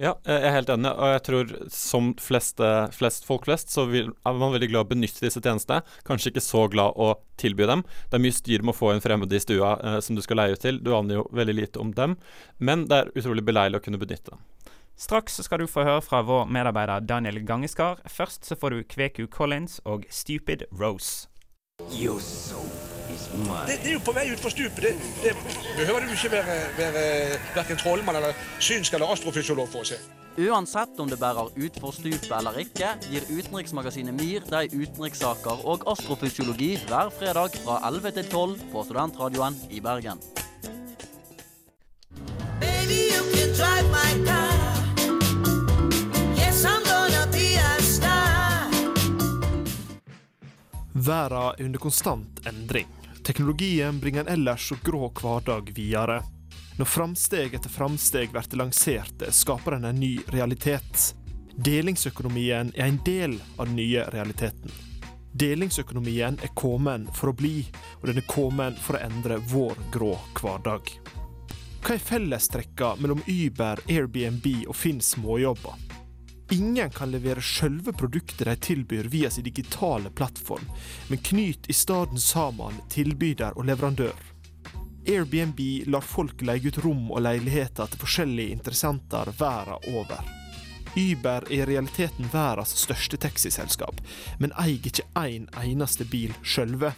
Ja, 0.00 0.16
jeg 0.26 0.42
er 0.42 0.54
helt 0.56 0.70
enig. 0.74 0.90
Og 0.90 1.10
jeg 1.12 1.22
tror 1.28 1.52
som 1.72 2.10
fleste, 2.18 2.70
flest 2.94 3.26
folk 3.28 3.46
flest, 3.46 3.70
så 3.70 3.86
vil, 3.90 4.10
er 4.26 4.38
man 4.40 4.54
veldig 4.54 4.70
glad 4.72 4.86
å 4.86 4.90
benytte 4.90 5.22
disse 5.22 5.42
tjenestene. 5.42 5.84
Kanskje 6.06 6.32
ikke 6.32 6.44
så 6.44 6.64
glad 6.72 6.98
å 6.98 7.12
tilby 7.40 7.68
dem. 7.70 7.84
Det 8.10 8.18
er 8.18 8.24
mye 8.24 8.34
styr 8.34 8.64
med 8.64 8.74
å 8.74 8.78
få 8.78 8.94
en 8.94 9.04
fremmed 9.04 9.32
i 9.32 9.42
stua 9.42 9.76
eh, 9.78 10.00
som 10.04 10.18
du 10.18 10.22
skal 10.24 10.42
leie 10.42 10.56
ut 10.56 10.64
til. 10.64 10.80
Du 10.82 10.94
aner 10.96 11.20
jo 11.20 11.28
veldig 11.34 11.58
lite 11.60 11.82
om 11.82 11.94
dem. 11.94 12.18
Men 12.58 12.88
det 12.90 13.00
er 13.00 13.12
utrolig 13.14 13.46
beleilig 13.46 13.80
å 13.80 13.84
kunne 13.84 14.02
benytte 14.02 14.34
dem. 14.34 14.42
Straks 14.96 15.40
skal 15.42 15.62
du 15.62 15.66
få 15.66 15.82
høre 15.86 16.02
fra 16.06 16.22
vår 16.22 16.46
medarbeider 16.54 17.02
Daniel 17.02 17.40
Gangeskar. 17.46 18.02
Først 18.06 18.46
så 18.46 18.58
får 18.58 18.74
du 18.74 18.84
Kveku 18.86 19.26
Collins 19.26 19.80
og 19.84 20.06
Stupid 20.10 20.66
Rose. 20.70 21.26
You're 21.90 22.20
so 22.20 22.62
det, 23.08 23.78
det, 23.82 23.88
er 23.88 23.96
jo 23.96 24.02
på 24.04 24.14
vei 24.16 24.26
utfor 24.32 24.52
stupet. 24.52 24.82
Det, 24.84 24.92
det 25.22 25.32
behøver 25.76 26.06
du 26.06 26.12
ikke 26.14 26.30
være, 26.32 26.58
være 26.78 27.06
verken 27.54 27.80
trollmann 27.80 28.20
eller 28.20 28.36
synsk 28.58 28.96
eller 28.96 29.12
astrofysiolog 29.14 29.68
for 29.72 29.84
å 29.84 29.90
se. 29.94 30.00
Uansett 30.34 30.98
om 30.98 31.10
det 31.10 31.20
bærer 31.20 31.52
utfor 31.66 31.94
stupet 31.94 32.32
eller 32.34 32.56
ikke, 32.64 32.94
gir 33.06 33.26
utenriksmagasinet 33.30 34.16
MIR 34.18 34.48
deg 34.50 34.74
utenrikssaker 34.74 35.62
og 35.62 35.86
astrofysiologi 35.92 36.72
hver 36.88 37.12
fredag 37.14 37.54
fra 37.62 37.78
11 37.86 38.16
til 38.18 38.32
12 38.32 38.66
på 38.72 38.82
Studentradioen 38.88 39.60
i 39.70 39.80
Bergen. 39.84 40.18
Baby, 42.60 43.14
you 43.14 43.22
can 43.34 43.54
drive 43.54 43.88
my 43.94 44.26
car. 44.26 44.53
Verden 50.96 51.38
er 51.38 51.64
under 51.64 51.78
konstant 51.78 52.46
endring. 52.46 52.86
Teknologien 53.24 54.00
bringer 54.00 54.20
en 54.20 54.28
ellers 54.28 54.68
så 54.68 54.76
grå 54.84 55.12
hverdag 55.20 55.72
videre. 55.74 56.22
Når 56.78 56.86
framsteg 56.86 57.54
etter 57.54 57.70
framsteg 57.70 58.30
blir 58.30 58.58
lanserte, 58.60 59.32
skaper 59.32 59.74
en 59.74 59.88
en 59.90 59.98
ny 59.98 60.20
realitet. 60.30 61.14
Delingsøkonomien 61.56 62.70
er 62.76 62.86
en 62.86 63.00
del 63.04 63.34
av 63.56 63.66
den 63.66 63.76
nye 63.76 64.04
realiteten. 64.14 64.70
Delingsøkonomien 65.32 66.38
er 66.42 66.54
kommet 66.54 67.10
for 67.18 67.32
å 67.32 67.36
bli, 67.42 67.66
og 67.98 68.06
den 68.12 68.22
er 68.22 68.28
kommet 68.30 68.78
for 68.78 68.94
å 68.94 69.02
endre 69.02 69.40
vår 69.50 69.74
grå 69.90 70.12
hverdag. 70.38 70.94
Hva 71.82 71.96
er 71.96 72.06
fellestrekka 72.06 72.94
mellom 73.02 73.26
Uber, 73.26 73.82
Airbnb 73.90 74.46
og 74.68 74.78
Finn 74.78 75.02
småjobber? 75.02 75.93
Ingen 76.50 76.90
kan 76.90 77.10
levere 77.10 77.42
selve 77.42 77.92
produktet 77.92 78.46
de 78.46 78.56
tilbyr 78.56 79.04
via 79.04 79.30
sin 79.30 79.44
digitale 79.44 80.10
plattform, 80.10 80.64
men 81.08 81.18
knyt 81.18 81.70
i 81.70 81.72
stedet 81.72 82.20
sammen 82.20 82.74
tilbyder 82.90 83.56
og 83.58 83.64
leverandør. 83.64 84.34
Airbnb 85.06 85.60
lar 85.86 86.04
folk 86.04 86.42
leie 86.42 86.68
ut 86.68 86.78
rom 86.84 87.10
og 87.12 87.24
leiligheter 87.24 87.88
til 87.90 88.00
forskjellige 88.00 88.56
interessenter 88.56 89.32
verden 89.38 89.96
over. 89.96 90.20
Uber 90.94 91.44
er 91.50 91.56
i 91.56 91.64
realiteten 91.66 92.28
verdens 92.32 92.76
største 92.84 93.18
taxiselskap, 93.20 93.98
men 94.38 94.54
eier 94.60 94.78
ikke 94.78 95.08
én 95.18 95.48
en 95.48 95.60
eneste 95.64 96.06
bil 96.08 96.32
sjølve. 96.42 96.92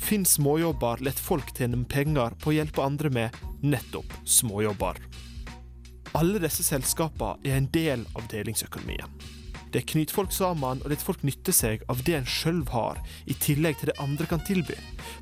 Finn 0.00 0.24
småjobber 0.26 1.04
lar 1.04 1.24
folk 1.28 1.52
tjene 1.56 1.84
penger 1.84 2.34
på 2.40 2.50
å 2.50 2.56
hjelpe 2.56 2.82
andre 2.82 3.12
med 3.12 3.42
nettopp 3.62 4.16
småjobber. 4.24 4.98
Alle 6.18 6.40
disse 6.42 6.64
selskapene 6.66 7.38
er 7.46 7.60
en 7.60 7.68
del 7.70 8.02
av 8.18 8.26
delingsøkonomien. 8.32 9.12
Det 9.70 9.84
knyter 9.86 10.14
folk 10.14 10.32
sammen, 10.34 10.80
og 10.82 10.90
det 10.90 10.98
folk 10.98 11.22
nytter 11.22 11.54
seg 11.54 11.84
av 11.92 12.00
det 12.02 12.16
en 12.18 12.26
sjøl 12.26 12.64
har, 12.72 12.98
i 13.30 13.36
tillegg 13.38 13.78
til 13.78 13.92
det 13.92 14.00
andre 14.02 14.26
kan 14.26 14.42
tilby, 14.42 14.74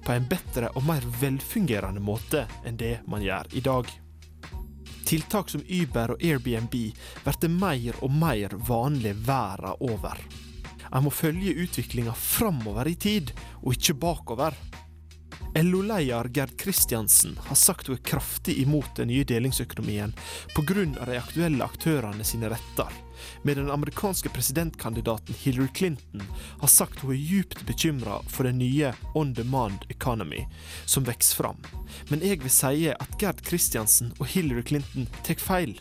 på 0.06 0.14
en 0.14 0.28
bedre 0.30 0.70
og 0.72 0.86
mer 0.88 1.04
velfungerende 1.20 2.00
måte 2.00 2.46
enn 2.64 2.80
det 2.80 2.94
man 3.04 3.24
gjør 3.24 3.52
i 3.52 3.64
dag. 3.64 3.90
Tiltak 5.08 5.52
som 5.52 5.64
Uber 5.68 6.14
og 6.14 6.24
Airbnb 6.24 6.72
blir 6.72 7.52
mer 7.52 8.00
og 8.04 8.12
mer 8.12 8.56
vanlig 8.68 9.14
verden 9.28 9.76
over. 9.84 10.20
En 10.88 11.04
må 11.04 11.12
følge 11.12 11.52
utviklinga 11.64 12.14
framover 12.16 12.88
i 12.88 12.96
tid, 12.96 13.34
og 13.60 13.76
ikke 13.76 13.96
bakover. 14.00 14.56
LO-leder 15.54 16.28
Gerd 16.28 16.58
Kristiansen 16.58 17.38
har 17.44 17.54
sagt 17.54 17.86
hun 17.86 17.96
er 17.96 18.02
kraftig 18.02 18.58
imot 18.62 18.96
den 18.96 19.08
nye 19.08 19.24
delingsøkonomien 19.24 20.12
pga. 20.54 20.84
de 21.06 21.16
aktuelle 21.18 21.64
aktørene 21.64 22.24
sine 22.24 22.50
retter, 22.52 22.92
med 23.42 23.56
den 23.56 23.70
amerikanske 23.70 24.28
presidentkandidaten 24.28 25.34
Hillary 25.34 25.68
Clinton 25.74 26.22
har 26.60 26.68
sagt 26.68 27.00
hun 27.00 27.14
er 27.14 27.20
djupt 27.20 27.66
bekymra 27.66 28.20
for 28.28 28.44
den 28.44 28.58
nye 28.58 28.92
on 29.14 29.32
demand 29.34 29.86
economy 29.88 30.44
som 30.84 31.04
vokser 31.04 31.36
fram. 31.36 31.62
Men 32.08 32.20
jeg 32.20 32.42
vil 32.42 32.52
si 32.52 32.88
at 32.92 33.20
Gerd 33.20 33.40
Kristiansen 33.42 34.12
og 34.18 34.26
Hillary 34.26 34.62
Clinton 34.62 35.08
tar 35.24 35.40
feil. 35.40 35.78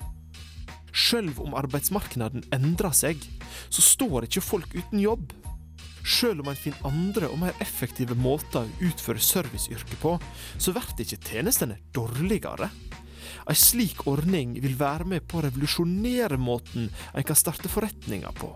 Sjøl 0.93 1.29
om 1.37 1.53
arbeidsmarkedet 1.53 2.47
endrer 2.55 2.95
seg, 2.95 3.19
så 3.69 3.83
står 3.83 4.25
ikke 4.25 4.41
folk 4.41 4.73
uten 4.73 5.03
jobb. 5.03 5.33
Sjøl 6.07 6.39
om 6.39 6.47
en 6.47 6.55
finner 6.59 6.87
andre 6.87 7.27
og 7.27 7.41
mer 7.41 7.57
effektive 7.63 8.15
måter 8.15 8.63
å 8.63 8.87
utføre 8.87 9.19
serviceyrket 9.23 9.97
på, 9.99 10.15
så 10.55 10.73
blir 10.75 11.03
ikke 11.03 11.19
tjenestene 11.33 11.81
dårligere. 11.95 12.69
En 13.47 13.55
slik 13.55 14.05
ordning 14.07 14.55
vil 14.63 14.75
være 14.79 15.07
med 15.07 15.25
på 15.27 15.39
å 15.39 15.43
revolusjonere 15.45 16.39
måten 16.39 16.87
en 16.87 17.27
kan 17.27 17.37
starte 17.37 17.71
forretninger 17.71 18.35
på, 18.39 18.49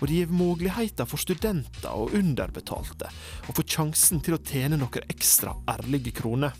og 0.00 0.04
det 0.06 0.20
gir 0.20 0.34
muligheter 0.34 1.08
for 1.08 1.22
studenter 1.22 1.94
og 1.94 2.14
underbetalte 2.16 3.10
å 3.46 3.54
få 3.56 3.66
sjansen 3.66 4.22
til 4.22 4.36
å 4.36 4.42
tjene 4.42 4.78
noen 4.80 5.10
ekstra 5.10 5.54
ærlige 5.76 6.14
kroner. 6.20 6.54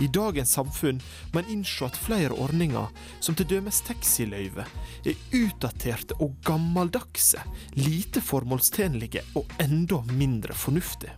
I 0.00 0.08
dagens 0.08 0.54
samfunn 0.56 1.00
må 1.32 1.42
en 1.42 1.50
innse 1.52 1.84
at 1.84 1.98
flere 1.98 2.32
ordninger, 2.32 2.88
som 3.20 3.36
dømes 3.36 3.82
taxiløyve, 3.86 4.64
er 5.04 5.26
utdaterte 5.36 6.16
og 6.22 6.38
gammeldagse, 6.46 7.42
lite 7.76 8.22
formålstjenlige 8.24 9.24
og 9.38 9.52
enda 9.62 10.00
mindre 10.12 10.56
fornuftige. 10.56 11.12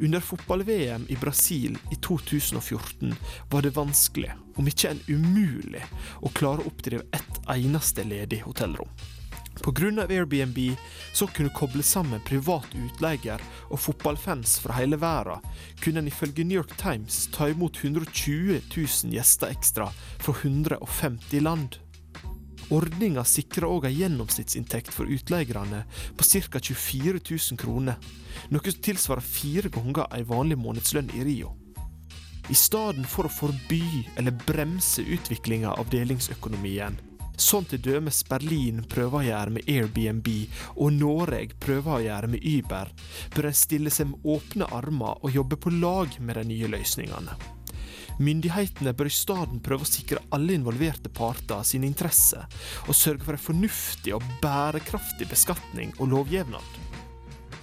Under 0.00 0.20
fotball-VM 0.24 1.04
i 1.12 1.16
Brasil 1.20 1.76
i 1.92 1.96
2014 2.00 3.14
var 3.50 3.66
det 3.66 3.74
vanskelig, 3.76 4.30
om 4.56 4.68
ikke 4.70 4.94
en 4.94 5.02
umulig, 5.10 5.82
å 6.24 6.32
klare 6.32 6.64
å 6.64 6.70
oppdrive 6.70 7.04
ett 7.12 7.40
eneste 7.52 8.06
ledig 8.08 8.40
hotellrom. 8.46 8.88
Pga. 9.60 10.06
Airbnb 10.08 10.76
så 11.12 11.26
kunne 11.26 11.52
koble 11.52 11.82
sammen 11.82 12.22
privat 12.24 12.72
utleier 12.74 13.42
og 13.68 13.80
fotballfans 13.80 14.56
fra 14.64 14.78
hele 14.78 14.96
verden, 15.00 15.44
kunne 15.82 16.00
en 16.00 16.08
ifølge 16.08 16.44
New 16.44 16.56
York 16.56 16.76
Times 16.80 17.26
ta 17.34 17.50
imot 17.50 17.76
120 17.84 18.60
000 18.76 19.12
gjester 19.12 19.52
ekstra 19.52 19.90
fra 20.18 20.34
150 20.42 21.44
land. 21.44 21.76
Ordninga 22.70 23.24
sikrer 23.26 23.66
òg 23.66 23.88
ei 23.88 23.96
gjennomsnittsinntekt 23.98 24.92
for 24.94 25.10
utleierne 25.10 25.82
på 26.16 26.24
ca. 26.24 26.60
24 26.62 27.18
000 27.18 27.58
kroner, 27.58 27.98
noe 28.48 28.72
som 28.72 28.84
tilsvarer 28.86 29.26
fire 29.26 29.72
ganger 29.74 30.06
ei 30.14 30.22
vanlig 30.24 30.60
månedslønn 30.62 31.10
i 31.18 31.24
Rio. 31.26 31.56
I 32.50 32.56
stedet 32.56 33.04
for 33.10 33.26
å 33.26 33.30
forby 33.30 34.06
eller 34.18 34.34
bremse 34.46 35.02
utviklinga 35.02 35.74
av 35.74 35.90
delingsøkonomien, 35.92 36.96
sånn 37.42 37.66
til 37.70 37.80
dømes 37.82 38.20
Berlin 38.28 38.82
prøver 38.90 39.18
å 39.18 39.26
gjøre 39.26 39.54
med 39.56 39.70
Airbnb 39.70 40.28
og 40.76 40.92
Norge 40.96 41.56
prøver 41.62 41.94
å 41.94 42.02
gjøre 42.04 42.30
med 42.34 42.44
Uber, 42.44 42.90
bør 43.34 43.48
en 43.50 43.56
stille 43.56 43.92
seg 43.94 44.10
med 44.10 44.28
åpne 44.34 44.68
armer 44.76 45.18
og 45.20 45.34
jobbe 45.34 45.58
på 45.60 45.72
lag 45.78 46.14
med 46.20 46.38
de 46.38 46.44
nye 46.52 46.70
løsningene. 46.74 47.38
Myndighetene 48.20 48.92
bør 48.92 49.08
i 49.08 49.14
stedet 49.16 49.62
prøve 49.64 49.86
å 49.86 49.88
sikre 49.88 50.20
alle 50.36 50.52
involverte 50.58 51.08
parter 51.08 51.64
sine 51.64 51.88
interesser, 51.88 52.44
og 52.86 52.96
sørge 52.96 53.24
for 53.24 53.36
en 53.36 53.46
fornuftig 53.46 54.12
og 54.16 54.26
bærekraftig 54.42 55.30
beskatning 55.30 55.94
og 55.98 56.12
lovgivnad. 56.12 56.80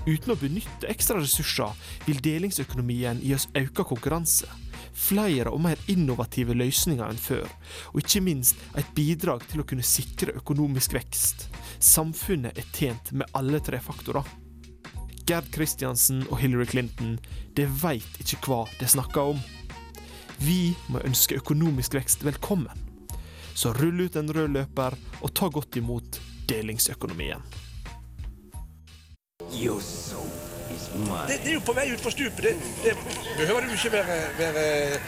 Uten 0.08 0.34
å 0.34 0.40
benytte 0.40 0.88
ekstra 0.90 1.20
ressurser 1.20 1.76
vil 2.08 2.22
delingsøkonomien 2.24 3.20
gi 3.22 3.36
oss 3.36 3.50
økt 3.60 3.84
konkurranse, 3.86 4.50
flere 4.98 5.52
og 5.54 5.62
mer 5.64 5.80
innovative 5.92 6.56
løsninger 6.58 7.06
enn 7.06 7.22
før, 7.22 7.46
og 7.94 8.02
ikke 8.02 8.24
minst 8.26 8.60
et 8.80 8.90
bidrag 8.98 9.46
til 9.52 9.62
å 9.62 9.68
kunne 9.68 9.86
sikre 9.86 10.36
økonomisk 10.40 10.98
vekst. 10.98 11.48
Samfunnet 11.84 12.58
er 12.58 12.68
tjent 12.74 13.14
med 13.14 13.30
alle 13.38 13.62
tre 13.64 13.80
faktorer. 13.84 14.26
Gerd 15.28 15.50
Kristiansen 15.52 16.24
og 16.32 16.40
Hillary 16.42 16.66
Clinton, 16.72 17.18
de 17.56 17.68
veit 17.82 18.22
ikke 18.24 18.40
hva 18.48 18.62
de 18.80 18.88
snakker 18.90 19.34
om. 19.36 19.42
Vi 20.40 20.74
må 20.94 21.02
ønske 21.06 21.38
økonomisk 21.42 21.98
vekst 21.98 22.24
velkommen. 22.26 22.86
Så 23.58 23.74
rull 23.74 24.06
ut 24.06 24.16
en 24.16 24.32
rød 24.34 24.54
løper 24.54 24.96
og 25.20 25.34
ta 25.36 25.50
godt 25.50 25.80
imot 25.82 26.20
delingsøkonomien. 26.48 27.42
Det, 30.94 31.40
det 31.44 31.52
er 31.52 31.58
jo 31.58 31.64
på 31.68 31.76
vei 31.78 31.90
utfor 31.94 32.14
stupet. 32.14 32.44
Det, 32.44 32.54
det 32.84 32.94
behøver 33.40 33.68
du 33.68 33.74
ikke 33.76 33.92
være, 33.98 34.22
være 34.38 34.64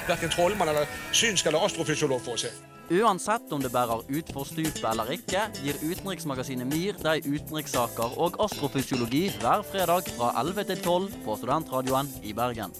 verken 0.08 0.34
trollmann 0.34 0.74
eller 0.74 1.00
synsk 1.12 1.48
eller 1.50 1.64
astrofysiolog 1.68 2.22
for 2.26 2.36
å 2.36 2.44
se. 2.44 2.52
Uansett 2.90 3.52
om 3.54 3.62
det 3.62 3.70
bærer 3.70 4.02
utfor 4.18 4.48
stupet 4.50 4.86
eller 4.90 5.12
ikke, 5.14 5.44
gir 5.62 5.78
utenriksmagasinet 5.84 6.66
MIR 6.72 6.98
deg 7.04 7.28
utenrikssaker 7.30 8.16
og 8.18 8.40
astrofysiologi 8.42 9.28
hver 9.38 9.62
fredag 9.68 10.10
fra 10.16 10.32
11 10.42 10.72
til 10.72 10.82
12 10.82 11.20
på 11.26 11.38
Studentradioen 11.38 12.10
i 12.26 12.34
Bergen. 12.34 12.74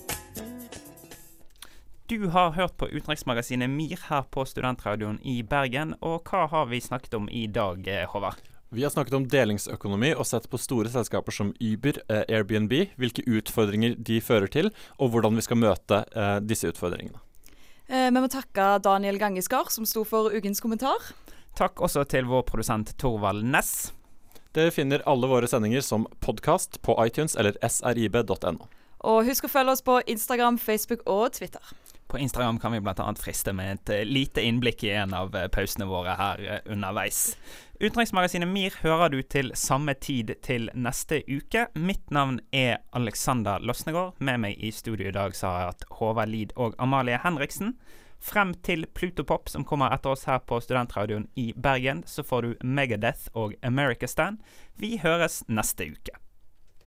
Du 2.10 2.26
har 2.34 2.56
hørt 2.58 2.74
på 2.82 2.90
utenriksmagasinet 2.90 3.70
MIR 3.70 4.02
her 4.10 4.24
på 4.34 4.46
Studentradioen 4.50 5.20
i 5.22 5.44
Bergen. 5.46 5.94
Og 6.02 6.26
hva 6.26 6.48
har 6.50 6.66
vi 6.72 6.82
snakket 6.82 7.14
om 7.14 7.30
i 7.30 7.46
dag, 7.46 7.86
eh, 7.86 8.08
Håvard? 8.10 8.42
Vi 8.72 8.84
har 8.84 8.92
snakket 8.94 9.16
om 9.18 9.24
delingsøkonomi 9.26 10.12
og 10.14 10.28
sett 10.30 10.46
på 10.50 10.60
store 10.62 10.92
selskaper 10.94 11.34
som 11.34 11.56
Uber, 11.58 11.98
eh, 12.06 12.22
Airbnb, 12.30 12.74
hvilke 13.02 13.24
utfordringer 13.26 13.96
de 13.98 14.20
fører 14.22 14.48
til, 14.48 14.70
og 15.00 15.10
hvordan 15.10 15.34
vi 15.36 15.42
skal 15.42 15.58
møte 15.58 16.04
eh, 16.14 16.38
disse 16.46 16.70
utfordringene. 16.70 17.18
Eh, 17.90 18.12
vi 18.14 18.22
må 18.22 18.30
takke 18.30 18.76
Daniel 18.86 19.18
Gangeskar, 19.18 19.72
som 19.74 19.90
sto 19.90 20.04
for 20.06 20.30
ukens 20.30 20.62
kommentar. 20.62 21.02
Takk 21.58 21.82
også 21.82 22.06
til 22.06 22.30
vår 22.30 22.46
produsent 22.46 22.94
Torvald 23.02 23.42
Ness. 23.42 23.92
Dere 24.54 24.74
finner 24.74 25.02
alle 25.10 25.30
våre 25.30 25.50
sendinger 25.50 25.82
som 25.82 26.06
podkast 26.22 26.78
på 26.86 26.94
iTunes 27.02 27.34
eller 27.36 27.58
srib.no. 27.66 28.70
Og 29.10 29.26
husk 29.26 29.50
å 29.50 29.50
følge 29.50 29.74
oss 29.74 29.82
på 29.82 29.98
Instagram, 30.06 30.62
Facebook 30.62 31.02
og 31.10 31.32
Twitter. 31.34 31.74
På 32.10 32.18
Instagram 32.20 32.60
kan 32.60 32.72
vi 32.72 32.82
bl.a. 32.82 33.16
friste 33.18 33.54
med 33.54 33.74
et 33.74 33.90
eh, 33.90 34.06
lite 34.06 34.42
innblikk 34.42 34.84
i 34.84 34.90
en 34.98 35.14
av 35.14 35.36
eh, 35.38 35.46
pausene 35.48 35.86
våre 35.86 36.16
her 36.18 36.42
eh, 36.42 36.72
underveis. 36.74 37.38
Utenriksmagasinet 37.80 38.50
MIR 38.50 38.80
hører 38.82 39.14
du 39.14 39.20
til 39.22 39.52
samme 39.54 39.94
tid 39.94 40.34
til 40.42 40.72
neste 40.74 41.22
uke. 41.30 41.68
Mitt 41.78 42.10
navn 42.10 42.40
er 42.50 42.80
Alexander 42.98 43.62
Losnegård. 43.62 44.18
Med 44.18 44.42
meg 44.42 44.58
i 44.58 44.72
studio 44.74 45.12
i 45.12 45.14
dag 45.14 45.38
så 45.38 45.52
har 45.52 45.62
jeg 45.62 45.74
hatt 45.76 45.86
Håvard 46.00 46.34
Lid 46.34 46.56
og 46.58 46.74
Amalie 46.82 47.20
Henriksen. 47.22 47.76
Frem 48.20 48.56
til 48.66 48.88
Plutopop, 48.98 49.46
som 49.54 49.64
kommer 49.64 49.94
etter 49.94 50.16
oss 50.16 50.26
her 50.26 50.42
på 50.42 50.58
Studentradioen 50.66 51.28
i 51.38 51.52
Bergen, 51.54 52.02
så 52.10 52.26
får 52.26 52.42
du 52.42 52.66
Megadeth 52.66 53.30
og 53.38 53.54
America 53.62 54.10
Stand. 54.10 54.42
Vi 54.82 54.98
høres 55.06 55.44
neste 55.48 55.92
uke. 55.94 56.18